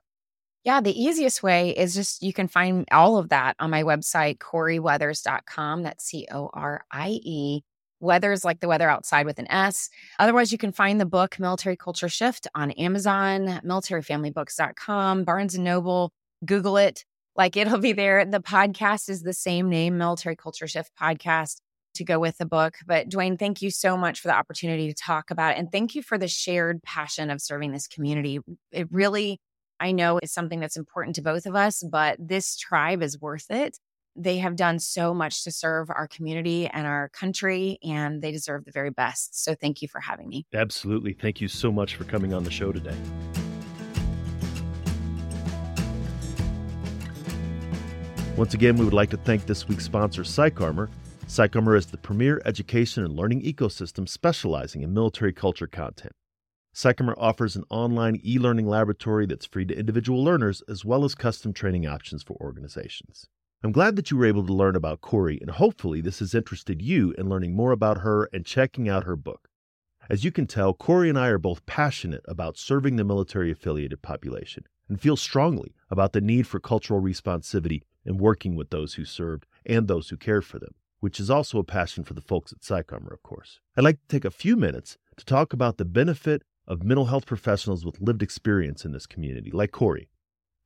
Yeah, 0.64 0.80
the 0.80 0.98
easiest 0.98 1.42
way 1.42 1.70
is 1.70 1.94
just 1.94 2.22
you 2.22 2.32
can 2.32 2.46
find 2.46 2.86
all 2.92 3.18
of 3.18 3.28
that 3.30 3.56
on 3.58 3.70
my 3.70 3.82
website, 3.82 4.38
corieweathers.com. 4.38 5.82
That's 5.82 6.04
C 6.04 6.26
O 6.32 6.50
R 6.54 6.84
I 6.90 7.18
E 7.22 7.62
Weathers 8.00 8.44
like 8.44 8.60
the 8.60 8.68
weather 8.68 8.90
outside 8.90 9.26
with 9.26 9.38
an 9.38 9.50
S. 9.50 9.88
Otherwise, 10.18 10.52
you 10.52 10.58
can 10.58 10.72
find 10.72 11.00
the 11.00 11.06
book 11.06 11.38
Military 11.38 11.76
Culture 11.76 12.08
Shift 12.08 12.46
on 12.54 12.70
Amazon, 12.72 13.60
militaryfamilybooks.com, 13.64 15.24
Barnes 15.24 15.54
and 15.54 15.64
Noble. 15.64 16.12
Google 16.44 16.76
it. 16.76 17.04
Like 17.36 17.56
it'll 17.56 17.78
be 17.78 17.92
there. 17.92 18.24
The 18.24 18.40
podcast 18.40 19.08
is 19.08 19.22
the 19.22 19.32
same 19.32 19.68
name, 19.68 19.98
Military 19.98 20.36
Culture 20.36 20.66
Shift 20.66 20.92
Podcast, 21.00 21.60
to 21.94 22.04
go 22.04 22.18
with 22.18 22.38
the 22.38 22.46
book. 22.46 22.76
But 22.86 23.08
Duane, 23.08 23.36
thank 23.36 23.62
you 23.62 23.70
so 23.70 23.96
much 23.96 24.20
for 24.20 24.28
the 24.28 24.36
opportunity 24.36 24.88
to 24.88 24.94
talk 24.94 25.30
about 25.30 25.52
it. 25.52 25.58
And 25.58 25.70
thank 25.70 25.94
you 25.94 26.02
for 26.02 26.18
the 26.18 26.28
shared 26.28 26.82
passion 26.82 27.30
of 27.30 27.40
serving 27.40 27.72
this 27.72 27.86
community. 27.86 28.40
It 28.72 28.88
really, 28.90 29.40
I 29.80 29.92
know, 29.92 30.18
is 30.22 30.32
something 30.32 30.60
that's 30.60 30.76
important 30.76 31.16
to 31.16 31.22
both 31.22 31.46
of 31.46 31.54
us, 31.54 31.82
but 31.82 32.16
this 32.18 32.56
tribe 32.56 33.02
is 33.02 33.20
worth 33.20 33.50
it 33.50 33.78
they 34.16 34.38
have 34.38 34.56
done 34.56 34.78
so 34.78 35.12
much 35.12 35.44
to 35.44 35.50
serve 35.50 35.90
our 35.90 36.08
community 36.08 36.66
and 36.66 36.86
our 36.86 37.08
country, 37.10 37.78
and 37.82 38.22
they 38.22 38.32
deserve 38.32 38.64
the 38.64 38.72
very 38.72 38.90
best. 38.90 39.42
So 39.42 39.54
thank 39.54 39.82
you 39.82 39.88
for 39.88 40.00
having 40.00 40.28
me. 40.28 40.46
Absolutely. 40.54 41.12
Thank 41.12 41.40
you 41.40 41.48
so 41.48 41.70
much 41.70 41.96
for 41.96 42.04
coming 42.04 42.32
on 42.32 42.44
the 42.44 42.50
show 42.50 42.72
today. 42.72 42.96
Once 48.36 48.52
again, 48.52 48.76
we 48.76 48.84
would 48.84 48.92
like 48.92 49.08
to 49.10 49.16
thank 49.16 49.46
this 49.46 49.66
week's 49.66 49.84
sponsor, 49.84 50.22
PsychArmor. 50.22 50.90
PsychArmor 51.26 51.76
is 51.76 51.86
the 51.86 51.96
premier 51.96 52.42
education 52.44 53.02
and 53.02 53.16
learning 53.16 53.42
ecosystem 53.42 54.06
specializing 54.06 54.82
in 54.82 54.92
military 54.92 55.32
culture 55.32 55.66
content. 55.66 56.12
PsychArmor 56.74 57.14
offers 57.16 57.56
an 57.56 57.64
online 57.70 58.20
e 58.22 58.38
learning 58.38 58.66
laboratory 58.66 59.24
that's 59.24 59.46
free 59.46 59.64
to 59.64 59.78
individual 59.78 60.22
learners 60.22 60.62
as 60.68 60.84
well 60.84 61.04
as 61.04 61.14
custom 61.14 61.54
training 61.54 61.86
options 61.86 62.22
for 62.22 62.36
organizations. 62.38 63.26
I'm 63.62 63.72
glad 63.72 63.96
that 63.96 64.10
you 64.10 64.16
were 64.16 64.26
able 64.26 64.46
to 64.46 64.52
learn 64.52 64.76
about 64.76 65.00
Corie, 65.00 65.38
and 65.40 65.50
hopefully, 65.50 66.00
this 66.00 66.18
has 66.18 66.34
interested 66.34 66.82
you 66.82 67.12
in 67.18 67.28
learning 67.28 67.56
more 67.56 67.72
about 67.72 67.98
her 67.98 68.28
and 68.32 68.44
checking 68.44 68.88
out 68.88 69.04
her 69.04 69.16
book. 69.16 69.48
As 70.08 70.24
you 70.24 70.30
can 70.30 70.46
tell, 70.46 70.72
Corie 70.72 71.08
and 71.08 71.18
I 71.18 71.28
are 71.28 71.38
both 71.38 71.66
passionate 71.66 72.24
about 72.28 72.58
serving 72.58 72.96
the 72.96 73.02
military 73.02 73.50
affiliated 73.50 74.02
population 74.02 74.64
and 74.88 75.00
feel 75.00 75.16
strongly 75.16 75.74
about 75.90 76.12
the 76.12 76.20
need 76.20 76.46
for 76.46 76.60
cultural 76.60 77.00
responsivity 77.00 77.82
in 78.04 78.18
working 78.18 78.54
with 78.54 78.70
those 78.70 78.94
who 78.94 79.04
served 79.04 79.46
and 79.64 79.88
those 79.88 80.10
who 80.10 80.16
cared 80.16 80.44
for 80.44 80.60
them, 80.60 80.74
which 81.00 81.18
is 81.18 81.30
also 81.30 81.58
a 81.58 81.64
passion 81.64 82.04
for 82.04 82.14
the 82.14 82.20
folks 82.20 82.52
at 82.52 82.60
PsychArmor, 82.60 83.12
of 83.12 83.22
course. 83.22 83.58
I'd 83.76 83.84
like 83.84 83.98
to 84.00 84.08
take 84.08 84.24
a 84.24 84.30
few 84.30 84.56
minutes 84.56 84.96
to 85.16 85.24
talk 85.24 85.52
about 85.52 85.78
the 85.78 85.84
benefit 85.84 86.42
of 86.68 86.84
mental 86.84 87.06
health 87.06 87.26
professionals 87.26 87.84
with 87.84 88.00
lived 88.00 88.22
experience 88.22 88.84
in 88.84 88.92
this 88.92 89.06
community, 89.06 89.50
like 89.50 89.72
Corie. 89.72 90.08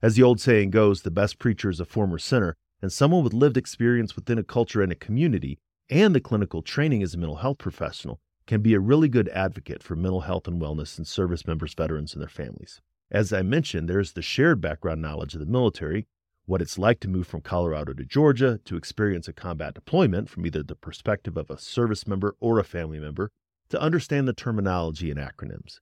As 0.02 0.16
the 0.16 0.22
old 0.22 0.40
saying 0.40 0.70
goes, 0.70 1.02
the 1.02 1.10
best 1.10 1.38
preacher 1.38 1.70
is 1.70 1.80
a 1.80 1.84
former 1.86 2.18
sinner, 2.18 2.56
and 2.82 2.92
someone 2.92 3.22
with 3.22 3.32
lived 3.32 3.56
experience 3.56 4.16
within 4.16 4.38
a 4.38 4.44
culture 4.44 4.82
and 4.82 4.92
a 4.92 4.96
community 4.96 5.58
and 5.88 6.14
the 6.14 6.20
clinical 6.20 6.62
training 6.62 7.02
as 7.02 7.14
a 7.14 7.18
mental 7.18 7.36
health 7.36 7.58
professional 7.58 8.20
can 8.46 8.62
be 8.62 8.74
a 8.74 8.80
really 8.80 9.08
good 9.08 9.28
advocate 9.28 9.82
for 9.82 9.96
mental 9.96 10.22
health 10.22 10.48
and 10.48 10.60
wellness 10.60 10.98
in 10.98 11.04
service 11.04 11.46
members, 11.46 11.74
veterans, 11.74 12.14
and 12.14 12.22
their 12.22 12.28
families. 12.28 12.80
As 13.10 13.32
I 13.32 13.42
mentioned, 13.42 13.88
there's 13.88 14.12
the 14.12 14.22
shared 14.22 14.60
background 14.60 15.02
knowledge 15.02 15.34
of 15.34 15.40
the 15.40 15.46
military, 15.46 16.06
what 16.46 16.62
it's 16.62 16.78
like 16.78 17.00
to 17.00 17.08
move 17.08 17.26
from 17.26 17.42
Colorado 17.42 17.92
to 17.92 18.04
Georgia 18.04 18.60
to 18.64 18.76
experience 18.76 19.28
a 19.28 19.32
combat 19.32 19.74
deployment 19.74 20.28
from 20.28 20.46
either 20.46 20.62
the 20.62 20.74
perspective 20.74 21.36
of 21.36 21.50
a 21.50 21.58
service 21.58 22.06
member 22.06 22.34
or 22.40 22.58
a 22.58 22.64
family 22.64 22.98
member, 22.98 23.30
to 23.68 23.80
understand 23.80 24.26
the 24.26 24.32
terminology 24.32 25.10
and 25.10 25.20
acronyms. 25.20 25.78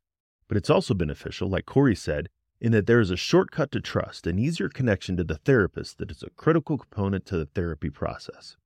But 0.47 0.57
it's 0.57 0.71
also 0.71 0.95
beneficial, 0.95 1.49
like 1.49 1.67
Corie 1.67 1.95
said, 1.95 2.29
in 2.61 2.73
that 2.73 2.87
there 2.87 3.01
is 3.01 3.11
a 3.11 3.17
shortcut 3.17 3.71
to 3.73 3.81
trust, 3.81 4.27
an 4.27 4.39
easier 4.39 4.69
connection 4.69 5.17
to 5.17 5.25
the 5.25 5.39
therapist 5.39 5.99
that 5.99 6.11
is 6.11 6.23
a 6.23 6.31
critical 6.31 6.79
component 6.79 7.25
to 7.27 7.37
the 7.37 7.47
therapy 7.47 7.91
process. 7.91 8.57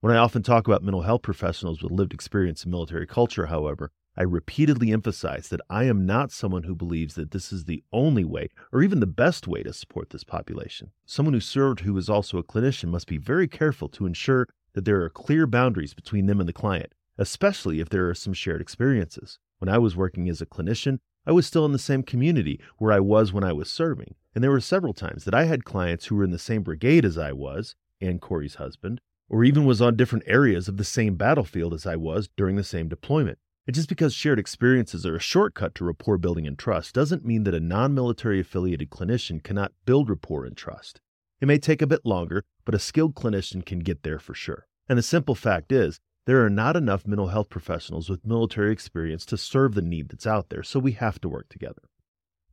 When 0.00 0.14
I 0.14 0.18
often 0.18 0.42
talk 0.42 0.66
about 0.66 0.82
mental 0.82 1.02
health 1.02 1.22
professionals 1.22 1.82
with 1.82 1.92
lived 1.92 2.12
experience 2.12 2.64
in 2.64 2.70
military 2.70 3.06
culture, 3.06 3.46
however, 3.46 3.90
I 4.16 4.24
repeatedly 4.24 4.92
emphasize 4.92 5.48
that 5.48 5.62
I 5.70 5.84
am 5.84 6.04
not 6.04 6.32
someone 6.32 6.64
who 6.64 6.74
believes 6.74 7.14
that 7.14 7.30
this 7.30 7.52
is 7.52 7.64
the 7.64 7.82
only 7.92 8.24
way 8.24 8.48
or 8.70 8.82
even 8.82 9.00
the 9.00 9.06
best 9.06 9.48
way 9.48 9.62
to 9.62 9.72
support 9.72 10.10
this 10.10 10.24
population. 10.24 10.90
Someone 11.06 11.32
who 11.32 11.40
served 11.40 11.80
who 11.80 11.96
is 11.96 12.10
also 12.10 12.36
a 12.36 12.44
clinician 12.44 12.90
must 12.90 13.06
be 13.06 13.16
very 13.16 13.48
careful 13.48 13.88
to 13.88 14.04
ensure 14.04 14.48
that 14.74 14.84
there 14.84 15.02
are 15.02 15.08
clear 15.08 15.46
boundaries 15.46 15.94
between 15.94 16.26
them 16.26 16.40
and 16.40 16.48
the 16.48 16.52
client, 16.52 16.92
especially 17.16 17.80
if 17.80 17.88
there 17.88 18.08
are 18.08 18.14
some 18.14 18.34
shared 18.34 18.60
experiences. 18.60 19.38
When 19.60 19.68
I 19.68 19.78
was 19.78 19.96
working 19.96 20.28
as 20.28 20.42
a 20.42 20.46
clinician, 20.46 20.98
I 21.24 21.32
was 21.32 21.46
still 21.46 21.64
in 21.64 21.72
the 21.72 21.78
same 21.78 22.02
community 22.02 22.60
where 22.78 22.92
I 22.92 22.98
was 22.98 23.32
when 23.32 23.44
I 23.44 23.52
was 23.52 23.70
serving, 23.70 24.16
and 24.34 24.42
there 24.42 24.50
were 24.50 24.60
several 24.60 24.92
times 24.92 25.24
that 25.24 25.34
I 25.34 25.44
had 25.44 25.64
clients 25.64 26.06
who 26.06 26.16
were 26.16 26.24
in 26.24 26.32
the 26.32 26.38
same 26.38 26.62
brigade 26.62 27.04
as 27.04 27.16
I 27.16 27.32
was, 27.32 27.76
and 28.00 28.20
Corie's 28.20 28.56
husband, 28.56 29.00
or 29.28 29.44
even 29.44 29.64
was 29.64 29.80
on 29.80 29.96
different 29.96 30.24
areas 30.26 30.66
of 30.66 30.78
the 30.78 30.84
same 30.84 31.14
battlefield 31.14 31.74
as 31.74 31.86
I 31.86 31.94
was 31.94 32.28
during 32.36 32.56
the 32.56 32.64
same 32.64 32.88
deployment. 32.88 33.38
And 33.66 33.74
just 33.74 33.88
because 33.88 34.12
shared 34.12 34.40
experiences 34.40 35.06
are 35.06 35.14
a 35.14 35.20
shortcut 35.20 35.76
to 35.76 35.84
rapport 35.84 36.18
building 36.18 36.48
and 36.48 36.58
trust 36.58 36.94
doesn't 36.94 37.24
mean 37.24 37.44
that 37.44 37.54
a 37.54 37.60
non 37.60 37.94
military 37.94 38.40
affiliated 38.40 38.90
clinician 38.90 39.40
cannot 39.42 39.72
build 39.86 40.10
rapport 40.10 40.44
and 40.44 40.56
trust. 40.56 41.00
It 41.40 41.46
may 41.46 41.58
take 41.58 41.80
a 41.80 41.86
bit 41.86 42.04
longer, 42.04 42.42
but 42.64 42.74
a 42.74 42.80
skilled 42.80 43.14
clinician 43.14 43.64
can 43.64 43.78
get 43.78 44.02
there 44.02 44.18
for 44.18 44.34
sure. 44.34 44.66
And 44.88 44.98
the 44.98 45.02
simple 45.02 45.36
fact 45.36 45.70
is, 45.70 46.00
there 46.24 46.44
are 46.44 46.50
not 46.50 46.76
enough 46.76 47.06
mental 47.06 47.28
health 47.28 47.48
professionals 47.48 48.08
with 48.08 48.24
military 48.24 48.72
experience 48.72 49.26
to 49.26 49.36
serve 49.36 49.74
the 49.74 49.82
need 49.82 50.08
that's 50.08 50.26
out 50.26 50.50
there, 50.50 50.62
so 50.62 50.78
we 50.78 50.92
have 50.92 51.20
to 51.20 51.28
work 51.28 51.48
together. 51.48 51.82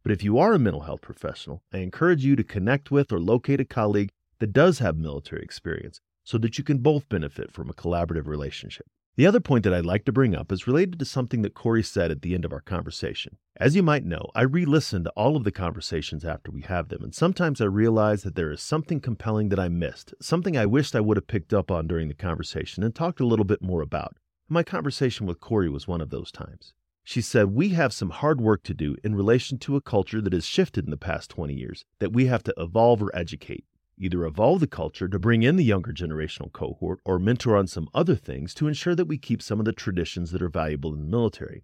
But 0.02 0.12
if 0.12 0.24
you 0.24 0.40
are 0.40 0.54
a 0.54 0.60
mental 0.60 0.82
health 0.82 1.02
professional, 1.02 1.62
I 1.72 1.80
encourage 1.80 2.26
you 2.26 2.36
to 2.36 2.44
connect 2.44 2.90
with 2.90 3.12
or 3.12 3.20
locate 3.20 3.60
a 3.60 3.66
colleague 3.66 4.10
that 4.40 4.54
does 4.54 4.80
have 4.80 4.98
military 4.98 5.44
experience 5.44 6.02
so 6.24 6.38
that 6.40 6.58
you 6.58 6.64
can 6.64 6.80
both 6.80 7.10
benefit 7.10 7.52
from 7.52 7.70
a 7.70 7.74
collaborative 7.74 8.26
relationship. 8.26 8.88
The 9.20 9.28
other 9.28 9.42
point 9.42 9.66
that 9.66 9.74
I'd 9.74 9.86
like 9.86 10.06
to 10.06 10.14
bring 10.14 10.34
up 10.34 10.50
is 10.50 10.66
related 10.66 10.98
to 10.98 11.04
something 11.04 11.42
that 11.42 11.54
Corie 11.54 11.84
said 11.84 12.10
at 12.10 12.22
the 12.22 12.34
end 12.34 12.46
of 12.46 12.54
our 12.54 12.62
conversation. 12.62 13.36
As 13.58 13.76
you 13.76 13.84
might 13.84 14.06
know, 14.06 14.32
I 14.34 14.44
re 14.44 14.64
listen 14.64 15.04
to 15.04 15.10
all 15.10 15.36
of 15.36 15.44
the 15.44 15.52
conversations 15.52 16.24
after 16.24 16.52
we 16.52 16.62
have 16.62 16.88
them, 16.88 17.04
and 17.04 17.14
sometimes 17.14 17.60
I 17.60 17.66
realize 17.66 18.24
that 18.24 18.36
there 18.36 18.50
is 18.50 18.62
something 18.62 19.02
compelling 19.02 19.50
that 19.50 19.60
I 19.60 19.68
missed, 19.68 20.14
something 20.22 20.56
I 20.56 20.66
wished 20.66 20.96
I 20.96 21.02
would 21.02 21.18
have 21.18 21.28
picked 21.28 21.54
up 21.54 21.70
on 21.70 21.86
during 21.86 22.08
the 22.08 22.14
conversation 22.14 22.82
and 22.82 22.96
talked 22.96 23.20
a 23.20 23.28
little 23.28 23.44
bit 23.44 23.62
more 23.62 23.82
about. 23.82 24.16
My 24.48 24.64
conversation 24.64 25.26
with 25.26 25.42
Corie 25.42 25.68
was 25.68 25.86
one 25.86 26.00
of 26.00 26.12
those 26.12 26.32
times. 26.32 26.74
She 27.04 27.20
said, 27.20 27.48
We 27.48 27.72
have 27.72 27.92
some 27.92 28.12
hard 28.12 28.40
work 28.40 28.64
to 28.64 28.74
do 28.74 28.96
in 29.04 29.16
relation 29.16 29.58
to 29.58 29.76
a 29.76 29.82
culture 29.82 30.22
that 30.22 30.32
has 30.32 30.46
shifted 30.46 30.86
in 30.86 30.92
the 30.92 30.96
past 30.96 31.30
20 31.30 31.54
years, 31.54 31.84
that 32.00 32.14
we 32.14 32.28
have 32.28 32.44
to 32.44 32.54
evolve 32.56 33.04
or 33.04 33.14
educate 33.14 33.66
either 34.00 34.26
evolve 34.26 34.60
the 34.60 34.68
culture 34.68 35.08
to 35.08 35.20
bring 35.20 35.44
in 35.44 35.58
the 35.58 35.64
younger 35.64 35.92
generational 35.92 36.52
cohort 36.52 37.00
or 37.06 37.20
mentor 37.20 37.56
on 37.56 37.68
some 37.68 37.90
other 37.94 38.16
things 38.16 38.54
to 38.54 38.68
ensure 38.68 38.96
that 38.96 39.06
we 39.06 39.18
keep 39.18 39.42
some 39.42 39.60
of 39.60 39.66
the 39.66 39.74
traditions 39.74 40.32
that 40.32 40.42
are 40.42 40.50
valuable 40.50 40.94
in 40.94 41.02
the 41.02 41.08
military. 41.08 41.64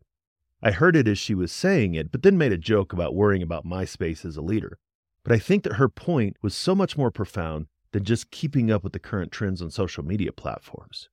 I 0.61 0.71
heard 0.71 0.95
it 0.95 1.07
as 1.07 1.17
she 1.17 1.33
was 1.33 1.51
saying 1.51 1.95
it, 1.95 2.11
but 2.11 2.23
then 2.23 2.37
made 2.37 2.51
a 2.51 2.57
joke 2.57 2.93
about 2.93 3.15
worrying 3.15 3.41
about 3.41 3.65
MySpace 3.65 4.25
as 4.25 4.37
a 4.37 4.41
leader. 4.41 4.77
But 5.23 5.33
I 5.33 5.39
think 5.39 5.63
that 5.63 5.73
her 5.73 5.89
point 5.89 6.37
was 6.41 6.53
so 6.53 6.75
much 6.75 6.97
more 6.97 7.11
profound 7.11 7.67
than 7.91 8.03
just 8.03 8.31
keeping 8.31 8.69
up 8.69 8.83
with 8.83 8.93
the 8.93 8.99
current 8.99 9.31
trends 9.31 9.61
on 9.61 9.71
social 9.71 10.03
media 10.03 10.31
platforms. 10.31 11.09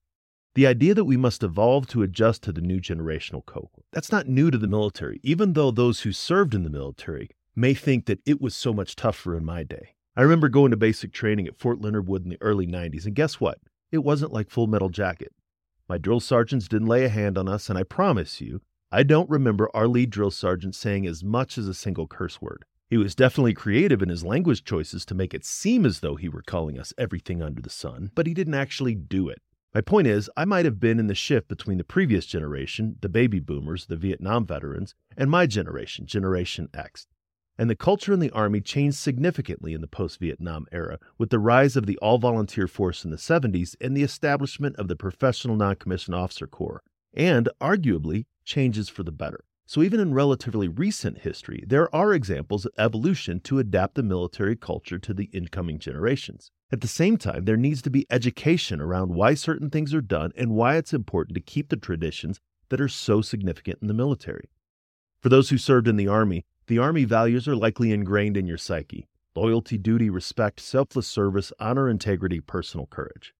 The 0.54 0.66
idea 0.66 0.94
that 0.94 1.04
we 1.04 1.16
must 1.16 1.42
evolve 1.42 1.86
to 1.88 2.02
adjust 2.02 2.42
to 2.42 2.52
the 2.52 2.60
new 2.60 2.78
generational 2.78 3.44
cohort. 3.46 3.86
That's 3.92 4.12
not 4.12 4.28
new 4.28 4.50
to 4.50 4.58
the 4.58 4.68
military, 4.68 5.18
even 5.22 5.54
though 5.54 5.70
those 5.70 6.00
who 6.00 6.12
served 6.12 6.54
in 6.54 6.62
the 6.62 6.70
military 6.70 7.30
may 7.56 7.72
think 7.72 8.06
that 8.06 8.20
it 8.26 8.40
was 8.40 8.54
so 8.54 8.72
much 8.72 8.96
tougher 8.96 9.36
in 9.36 9.44
my 9.44 9.62
day. 9.62 9.94
I 10.14 10.20
remember 10.20 10.50
going 10.50 10.72
to 10.72 10.76
basic 10.76 11.10
training 11.10 11.46
at 11.46 11.58
Fort 11.58 11.80
Leonard 11.80 12.06
Wood 12.06 12.24
in 12.24 12.28
the 12.28 12.42
early 12.42 12.66
90s, 12.66 13.06
and 13.06 13.14
guess 13.14 13.40
what? 13.40 13.58
It 13.90 14.04
wasn't 14.04 14.32
like 14.32 14.50
Full 14.50 14.66
Metal 14.66 14.90
Jacket. 14.90 15.32
My 15.88 15.96
drill 15.96 16.20
sergeants 16.20 16.68
didn't 16.68 16.88
lay 16.88 17.06
a 17.06 17.08
hand 17.08 17.38
on 17.38 17.48
us, 17.48 17.70
and 17.70 17.78
I 17.78 17.82
promise 17.84 18.38
you, 18.38 18.60
I 18.90 19.04
don't 19.04 19.30
remember 19.30 19.70
our 19.72 19.88
lead 19.88 20.10
drill 20.10 20.30
sergeant 20.30 20.74
saying 20.74 21.06
as 21.06 21.24
much 21.24 21.56
as 21.56 21.66
a 21.66 21.72
single 21.72 22.06
curse 22.06 22.42
word. 22.42 22.66
He 22.90 22.98
was 22.98 23.14
definitely 23.14 23.54
creative 23.54 24.02
in 24.02 24.10
his 24.10 24.22
language 24.22 24.64
choices 24.64 25.06
to 25.06 25.14
make 25.14 25.32
it 25.32 25.46
seem 25.46 25.86
as 25.86 26.00
though 26.00 26.16
he 26.16 26.28
were 26.28 26.42
calling 26.42 26.78
us 26.78 26.92
everything 26.98 27.40
under 27.40 27.62
the 27.62 27.70
sun, 27.70 28.10
but 28.14 28.26
he 28.26 28.34
didn't 28.34 28.52
actually 28.52 28.94
do 28.94 29.30
it. 29.30 29.40
My 29.74 29.80
point 29.80 30.08
is, 30.08 30.28
I 30.36 30.44
might 30.44 30.66
have 30.66 30.78
been 30.78 30.98
in 30.98 31.06
the 31.06 31.14
shift 31.14 31.48
between 31.48 31.78
the 31.78 31.84
previous 31.84 32.26
generation, 32.26 32.96
the 33.00 33.08
baby 33.08 33.40
boomers, 33.40 33.86
the 33.86 33.96
Vietnam 33.96 34.46
veterans, 34.46 34.94
and 35.16 35.30
my 35.30 35.46
generation, 35.46 36.04
Generation 36.04 36.68
X 36.74 37.06
and 37.62 37.70
the 37.70 37.76
culture 37.76 38.12
in 38.12 38.18
the 38.18 38.32
Army 38.32 38.60
changed 38.60 38.96
significantly 38.96 39.72
in 39.72 39.80
the 39.80 39.86
post 39.86 40.18
Vietnam 40.18 40.66
era 40.72 40.98
with 41.16 41.30
the 41.30 41.38
rise 41.38 41.76
of 41.76 41.86
the 41.86 41.96
all 41.98 42.18
volunteer 42.18 42.66
force 42.66 43.04
in 43.04 43.12
the 43.12 43.16
70s 43.16 43.76
and 43.80 43.96
the 43.96 44.02
establishment 44.02 44.74
of 44.74 44.88
the 44.88 44.96
Professional 44.96 45.54
Non 45.54 45.76
Commissioned 45.76 46.16
Officer 46.16 46.48
Corps, 46.48 46.82
and 47.14 47.48
arguably 47.60 48.26
changes 48.44 48.88
for 48.88 49.04
the 49.04 49.12
better. 49.12 49.44
So, 49.64 49.80
even 49.80 50.00
in 50.00 50.12
relatively 50.12 50.66
recent 50.66 51.18
history, 51.18 51.62
there 51.64 51.94
are 51.94 52.12
examples 52.12 52.66
of 52.66 52.72
evolution 52.78 53.38
to 53.42 53.60
adapt 53.60 53.94
the 53.94 54.02
military 54.02 54.56
culture 54.56 54.98
to 54.98 55.14
the 55.14 55.30
incoming 55.32 55.78
generations. 55.78 56.50
At 56.72 56.80
the 56.80 56.88
same 56.88 57.16
time, 57.16 57.44
there 57.44 57.56
needs 57.56 57.80
to 57.82 57.90
be 57.90 58.08
education 58.10 58.80
around 58.80 59.14
why 59.14 59.34
certain 59.34 59.70
things 59.70 59.94
are 59.94 60.00
done 60.00 60.32
and 60.36 60.56
why 60.56 60.74
it's 60.74 60.92
important 60.92 61.36
to 61.36 61.40
keep 61.40 61.68
the 61.68 61.76
traditions 61.76 62.40
that 62.70 62.80
are 62.80 62.88
so 62.88 63.22
significant 63.22 63.78
in 63.80 63.86
the 63.86 63.94
military. 63.94 64.50
For 65.20 65.28
those 65.28 65.50
who 65.50 65.58
served 65.58 65.86
in 65.86 65.94
the 65.94 66.08
Army, 66.08 66.44
the 66.66 66.78
Army 66.78 67.04
values 67.04 67.48
are 67.48 67.56
likely 67.56 67.92
ingrained 67.92 68.36
in 68.36 68.46
your 68.46 68.58
psyche 68.58 69.08
loyalty, 69.34 69.78
duty, 69.78 70.10
respect, 70.10 70.60
selfless 70.60 71.06
service, 71.06 71.52
honor, 71.58 71.88
integrity, 71.88 72.40
personal 72.40 72.86
courage. 72.86 73.34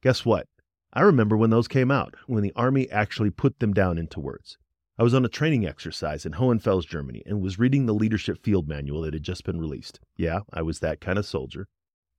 Guess 0.00 0.24
what? 0.24 0.46
I 0.92 1.02
remember 1.02 1.36
when 1.36 1.50
those 1.50 1.68
came 1.68 1.90
out, 1.90 2.14
when 2.26 2.42
the 2.42 2.52
Army 2.56 2.90
actually 2.90 3.30
put 3.30 3.58
them 3.58 3.74
down 3.74 3.98
into 3.98 4.20
words. 4.20 4.56
I 4.96 5.02
was 5.02 5.12
on 5.12 5.24
a 5.24 5.28
training 5.28 5.66
exercise 5.66 6.24
in 6.24 6.34
Hohenfels, 6.34 6.86
Germany, 6.86 7.22
and 7.26 7.42
was 7.42 7.58
reading 7.58 7.86
the 7.86 7.94
leadership 7.94 8.42
field 8.44 8.68
manual 8.68 9.02
that 9.02 9.12
had 9.12 9.24
just 9.24 9.44
been 9.44 9.58
released. 9.58 9.98
Yeah, 10.16 10.40
I 10.52 10.62
was 10.62 10.78
that 10.78 11.00
kind 11.00 11.18
of 11.18 11.26
soldier. 11.26 11.66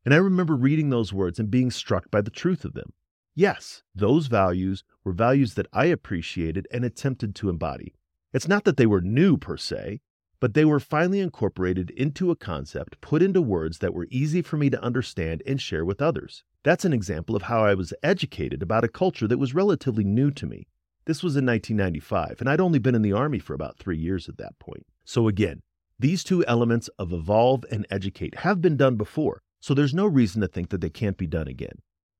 And 0.03 0.13
I 0.13 0.17
remember 0.17 0.55
reading 0.55 0.89
those 0.89 1.13
words 1.13 1.39
and 1.39 1.49
being 1.49 1.71
struck 1.71 2.11
by 2.11 2.21
the 2.21 2.29
truth 2.29 2.65
of 2.65 2.73
them. 2.73 2.91
Yes, 3.33 3.81
those 3.95 4.27
values 4.27 4.83
were 5.03 5.13
values 5.13 5.53
that 5.53 5.67
I 5.71 5.85
appreciated 5.85 6.67
and 6.69 6.83
attempted 6.83 7.33
to 7.35 7.49
embody. 7.49 7.95
It's 8.33 8.47
not 8.47 8.65
that 8.65 8.75
they 8.75 8.85
were 8.85 9.01
new 9.01 9.37
per 9.37 9.55
se, 9.55 10.01
but 10.39 10.53
they 10.53 10.65
were 10.65 10.79
finally 10.79 11.19
incorporated 11.19 11.89
into 11.91 12.31
a 12.31 12.35
concept, 12.35 12.99
put 13.01 13.21
into 13.21 13.41
words 13.41 13.79
that 13.79 13.93
were 13.93 14.07
easy 14.09 14.41
for 14.41 14.57
me 14.57 14.69
to 14.69 14.83
understand 14.83 15.41
and 15.45 15.61
share 15.61 15.85
with 15.85 16.01
others. 16.01 16.43
That's 16.63 16.85
an 16.85 16.93
example 16.93 17.35
of 17.35 17.43
how 17.43 17.63
I 17.63 17.73
was 17.73 17.93
educated 18.01 18.61
about 18.61 18.83
a 18.83 18.89
culture 18.89 19.27
that 19.27 19.37
was 19.37 19.53
relatively 19.53 20.03
new 20.03 20.31
to 20.31 20.45
me. 20.45 20.67
This 21.05 21.21
was 21.21 21.35
in 21.35 21.45
1995, 21.45 22.37
and 22.39 22.49
I'd 22.49 22.59
only 22.59 22.79
been 22.79 22.95
in 22.95 23.03
the 23.03 23.13
Army 23.13 23.39
for 23.39 23.53
about 23.53 23.77
three 23.77 23.97
years 23.97 24.27
at 24.27 24.37
that 24.37 24.57
point. 24.57 24.85
So, 25.03 25.27
again, 25.27 25.61
these 25.99 26.23
two 26.23 26.43
elements 26.45 26.89
of 26.99 27.13
evolve 27.13 27.63
and 27.71 27.85
educate 27.89 28.39
have 28.39 28.61
been 28.61 28.75
done 28.75 28.95
before, 28.95 29.43
so 29.59 29.73
there's 29.73 29.93
no 29.93 30.05
reason 30.05 30.41
to 30.41 30.47
think 30.47 30.69
that 30.69 30.81
they 30.81 30.89
can't 30.89 31.17
be 31.17 31.27
done 31.27 31.47
again. 31.47 31.79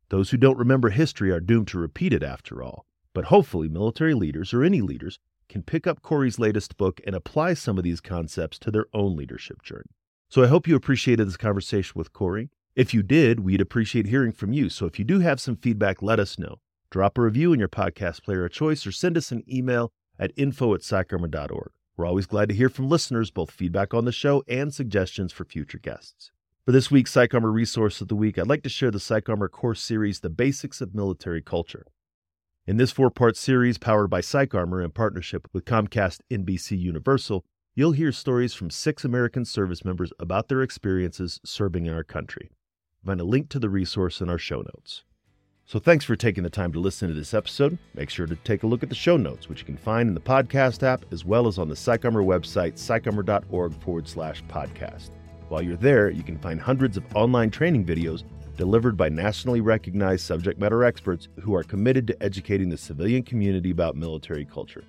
Those 0.09 0.29
who 0.29 0.37
don't 0.37 0.57
remember 0.57 0.89
history 0.89 1.31
are 1.31 1.39
doomed 1.39 1.67
to 1.69 1.79
repeat 1.79 2.13
it 2.13 2.23
after 2.23 2.61
all. 2.61 2.85
But 3.13 3.25
hopefully, 3.25 3.69
military 3.69 4.13
leaders 4.13 4.53
or 4.53 4.63
any 4.63 4.81
leaders 4.81 5.19
can 5.49 5.63
pick 5.63 5.85
up 5.87 6.01
Corie's 6.01 6.39
latest 6.39 6.77
book 6.77 7.01
and 7.05 7.15
apply 7.15 7.53
some 7.53 7.77
of 7.77 7.83
these 7.83 8.01
concepts 8.01 8.59
to 8.59 8.71
their 8.71 8.85
own 8.93 9.15
leadership 9.15 9.61
journey. 9.61 9.91
So 10.29 10.43
I 10.43 10.47
hope 10.47 10.67
you 10.67 10.75
appreciated 10.75 11.27
this 11.27 11.37
conversation 11.37 11.93
with 11.95 12.13
Corie. 12.13 12.49
If 12.75 12.93
you 12.93 13.03
did, 13.03 13.39
we'd 13.39 13.61
appreciate 13.61 14.07
hearing 14.07 14.31
from 14.31 14.51
you. 14.51 14.69
So 14.69 14.85
if 14.85 14.99
you 14.99 15.05
do 15.05 15.19
have 15.19 15.39
some 15.39 15.55
feedback, 15.55 16.01
let 16.01 16.19
us 16.19 16.37
know. 16.37 16.59
Drop 16.89 17.17
a 17.17 17.21
review 17.21 17.53
in 17.53 17.59
your 17.59 17.69
podcast 17.69 18.23
player 18.23 18.45
of 18.45 18.51
choice 18.51 18.85
or 18.85 18.91
send 18.91 19.17
us 19.17 19.31
an 19.31 19.43
email 19.51 19.91
at 20.19 20.31
info 20.35 20.73
at 20.73 20.81
psycharmor.org. 20.81 21.71
We're 21.97 22.05
always 22.05 22.25
glad 22.25 22.49
to 22.49 22.55
hear 22.55 22.67
from 22.67 22.89
listeners, 22.89 23.31
both 23.31 23.51
feedback 23.51 23.93
on 23.93 24.05
the 24.05 24.11
show 24.11 24.43
and 24.47 24.73
suggestions 24.73 25.31
for 25.31 25.45
future 25.45 25.77
guests. 25.77 26.31
For 26.65 26.71
this 26.71 26.89
week's 26.89 27.13
PsychArmor 27.13 27.53
Resource 27.53 28.01
of 28.01 28.07
the 28.07 28.15
Week, 28.15 28.37
I'd 28.37 28.47
like 28.47 28.63
to 28.63 28.69
share 28.69 28.91
the 28.91 28.97
PsychArmor 28.97 29.51
course 29.51 29.81
series, 29.81 30.19
The 30.19 30.29
Basics 30.29 30.81
of 30.81 30.95
Military 30.95 31.41
Culture. 31.41 31.85
In 32.67 32.77
this 32.77 32.89
four 32.89 33.11
part 33.11 33.37
series, 33.37 33.77
powered 33.77 34.09
by 34.09 34.21
PsychArmor 34.21 34.83
in 34.83 34.89
partnership 34.89 35.47
with 35.53 35.65
Comcast 35.65 36.21
NBC 36.31 36.79
Universal, 36.79 37.45
you'll 37.75 37.91
hear 37.91 38.11
stories 38.11 38.55
from 38.55 38.71
six 38.71 39.05
American 39.05 39.45
service 39.45 39.85
members 39.85 40.11
about 40.17 40.47
their 40.47 40.63
experiences 40.63 41.39
serving 41.45 41.85
in 41.85 41.93
our 41.93 42.03
country. 42.03 42.49
Find 43.05 43.21
a 43.21 43.23
link 43.23 43.49
to 43.49 43.59
the 43.59 43.69
resource 43.69 44.19
in 44.19 44.31
our 44.31 44.39
show 44.39 44.61
notes. 44.61 45.03
So 45.67 45.77
thanks 45.77 46.05
for 46.05 46.15
taking 46.15 46.43
the 46.43 46.49
time 46.49 46.73
to 46.73 46.79
listen 46.79 47.07
to 47.07 47.13
this 47.13 47.35
episode. 47.35 47.77
Make 47.93 48.09
sure 48.09 48.25
to 48.25 48.35
take 48.37 48.63
a 48.63 48.67
look 48.67 48.81
at 48.81 48.89
the 48.89 48.95
show 48.95 49.15
notes, 49.15 49.47
which 49.47 49.59
you 49.59 49.65
can 49.65 49.77
find 49.77 50.09
in 50.09 50.15
the 50.15 50.19
podcast 50.19 50.81
app 50.81 51.05
as 51.11 51.23
well 51.23 51.45
as 51.45 51.59
on 51.59 51.69
the 51.69 51.75
PsychArmor 51.75 52.25
website, 52.25 52.73
psycharmor.org 52.73 53.79
forward 53.83 54.07
slash 54.07 54.43
podcast. 54.45 55.11
While 55.49 55.61
you're 55.61 55.77
there, 55.77 56.09
you 56.09 56.23
can 56.23 56.39
find 56.39 56.59
hundreds 56.59 56.97
of 56.97 57.15
online 57.15 57.51
training 57.51 57.85
videos 57.85 58.23
delivered 58.55 58.97
by 58.97 59.09
nationally 59.09 59.61
recognized 59.61 60.25
subject 60.25 60.59
matter 60.59 60.83
experts 60.83 61.27
who 61.41 61.55
are 61.55 61.63
committed 61.63 62.07
to 62.07 62.23
educating 62.23 62.69
the 62.69 62.77
civilian 62.77 63.23
community 63.23 63.71
about 63.71 63.95
military 63.95 64.45
culture. 64.45 64.83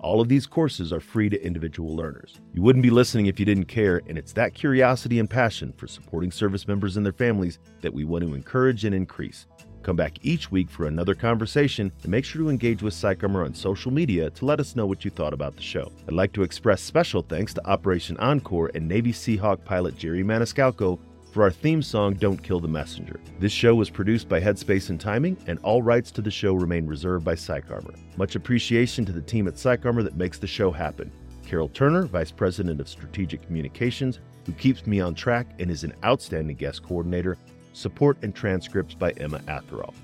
All 0.00 0.20
of 0.20 0.28
these 0.28 0.46
courses 0.46 0.92
are 0.92 1.00
free 1.00 1.28
to 1.28 1.46
individual 1.46 1.94
learners. 1.94 2.40
You 2.52 2.62
wouldn't 2.62 2.82
be 2.82 2.90
listening 2.90 3.26
if 3.26 3.38
you 3.38 3.46
didn't 3.46 3.66
care, 3.66 4.02
and 4.08 4.18
it's 4.18 4.32
that 4.32 4.52
curiosity 4.52 5.20
and 5.20 5.30
passion 5.30 5.72
for 5.76 5.86
supporting 5.86 6.32
service 6.32 6.66
members 6.66 6.96
and 6.96 7.06
their 7.06 7.12
families 7.12 7.60
that 7.82 7.94
we 7.94 8.04
want 8.04 8.24
to 8.24 8.34
encourage 8.34 8.84
and 8.84 8.94
increase. 8.94 9.46
Come 9.82 9.96
back 9.96 10.18
each 10.22 10.50
week 10.50 10.70
for 10.70 10.86
another 10.86 11.14
conversation 11.14 11.92
and 12.02 12.10
make 12.10 12.24
sure 12.24 12.42
to 12.42 12.50
engage 12.50 12.82
with 12.82 12.94
PsychArmor 12.94 13.44
on 13.44 13.54
social 13.54 13.92
media 13.92 14.30
to 14.30 14.44
let 14.44 14.60
us 14.60 14.76
know 14.76 14.86
what 14.86 15.04
you 15.04 15.10
thought 15.10 15.32
about 15.32 15.56
the 15.56 15.62
show. 15.62 15.92
I'd 16.06 16.14
like 16.14 16.32
to 16.32 16.42
express 16.42 16.82
special 16.82 17.22
thanks 17.22 17.54
to 17.54 17.66
Operation 17.66 18.16
Encore 18.18 18.70
and 18.74 18.86
Navy 18.86 19.12
Seahawk 19.12 19.64
pilot 19.64 19.96
Jerry 19.96 20.22
Maniscalco 20.22 20.98
for 21.32 21.42
our 21.42 21.50
theme 21.50 21.82
song, 21.82 22.12
Don't 22.14 22.42
Kill 22.42 22.60
the 22.60 22.68
Messenger. 22.68 23.18
This 23.38 23.52
show 23.52 23.74
was 23.74 23.88
produced 23.88 24.28
by 24.28 24.38
Headspace 24.38 24.90
and 24.90 25.00
Timing, 25.00 25.38
and 25.46 25.58
all 25.60 25.82
rights 25.82 26.10
to 26.12 26.22
the 26.22 26.30
show 26.30 26.52
remain 26.52 26.86
reserved 26.86 27.24
by 27.24 27.34
PsychArmor. 27.34 27.98
Much 28.18 28.36
appreciation 28.36 29.06
to 29.06 29.12
the 29.12 29.22
team 29.22 29.48
at 29.48 29.54
PsychArmor 29.54 30.04
that 30.04 30.16
makes 30.16 30.38
the 30.38 30.46
show 30.46 30.70
happen. 30.70 31.10
Carol 31.46 31.70
Turner, 31.70 32.02
Vice 32.02 32.30
President 32.30 32.80
of 32.80 32.88
Strategic 32.88 33.42
Communications, 33.46 34.20
who 34.44 34.52
keeps 34.52 34.86
me 34.86 35.00
on 35.00 35.14
track 35.14 35.46
and 35.58 35.70
is 35.70 35.84
an 35.84 35.94
outstanding 36.04 36.56
guest 36.56 36.82
coordinator. 36.82 37.38
Support 37.72 38.18
and 38.22 38.34
transcripts 38.34 38.94
by 38.94 39.12
Emma 39.12 39.38
Atherall. 39.48 39.94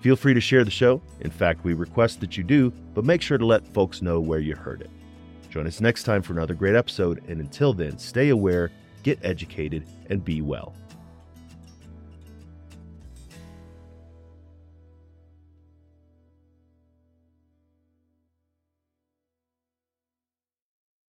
Feel 0.00 0.16
free 0.16 0.32
to 0.32 0.40
share 0.40 0.64
the 0.64 0.70
show. 0.70 1.02
In 1.20 1.30
fact, 1.30 1.62
we 1.62 1.74
request 1.74 2.20
that 2.20 2.38
you 2.38 2.42
do, 2.42 2.72
but 2.94 3.04
make 3.04 3.20
sure 3.20 3.36
to 3.36 3.44
let 3.44 3.68
folks 3.68 4.00
know 4.00 4.18
where 4.18 4.38
you 4.38 4.56
heard 4.56 4.80
it. 4.80 4.90
Join 5.50 5.66
us 5.66 5.82
next 5.82 6.04
time 6.04 6.22
for 6.22 6.32
another 6.32 6.54
great 6.54 6.74
episode, 6.74 7.22
and 7.28 7.38
until 7.40 7.74
then, 7.74 7.98
stay 7.98 8.30
aware 8.30 8.70
get 9.02 9.18
educated, 9.22 9.86
and 10.08 10.24
be 10.24 10.40
well. 10.42 10.74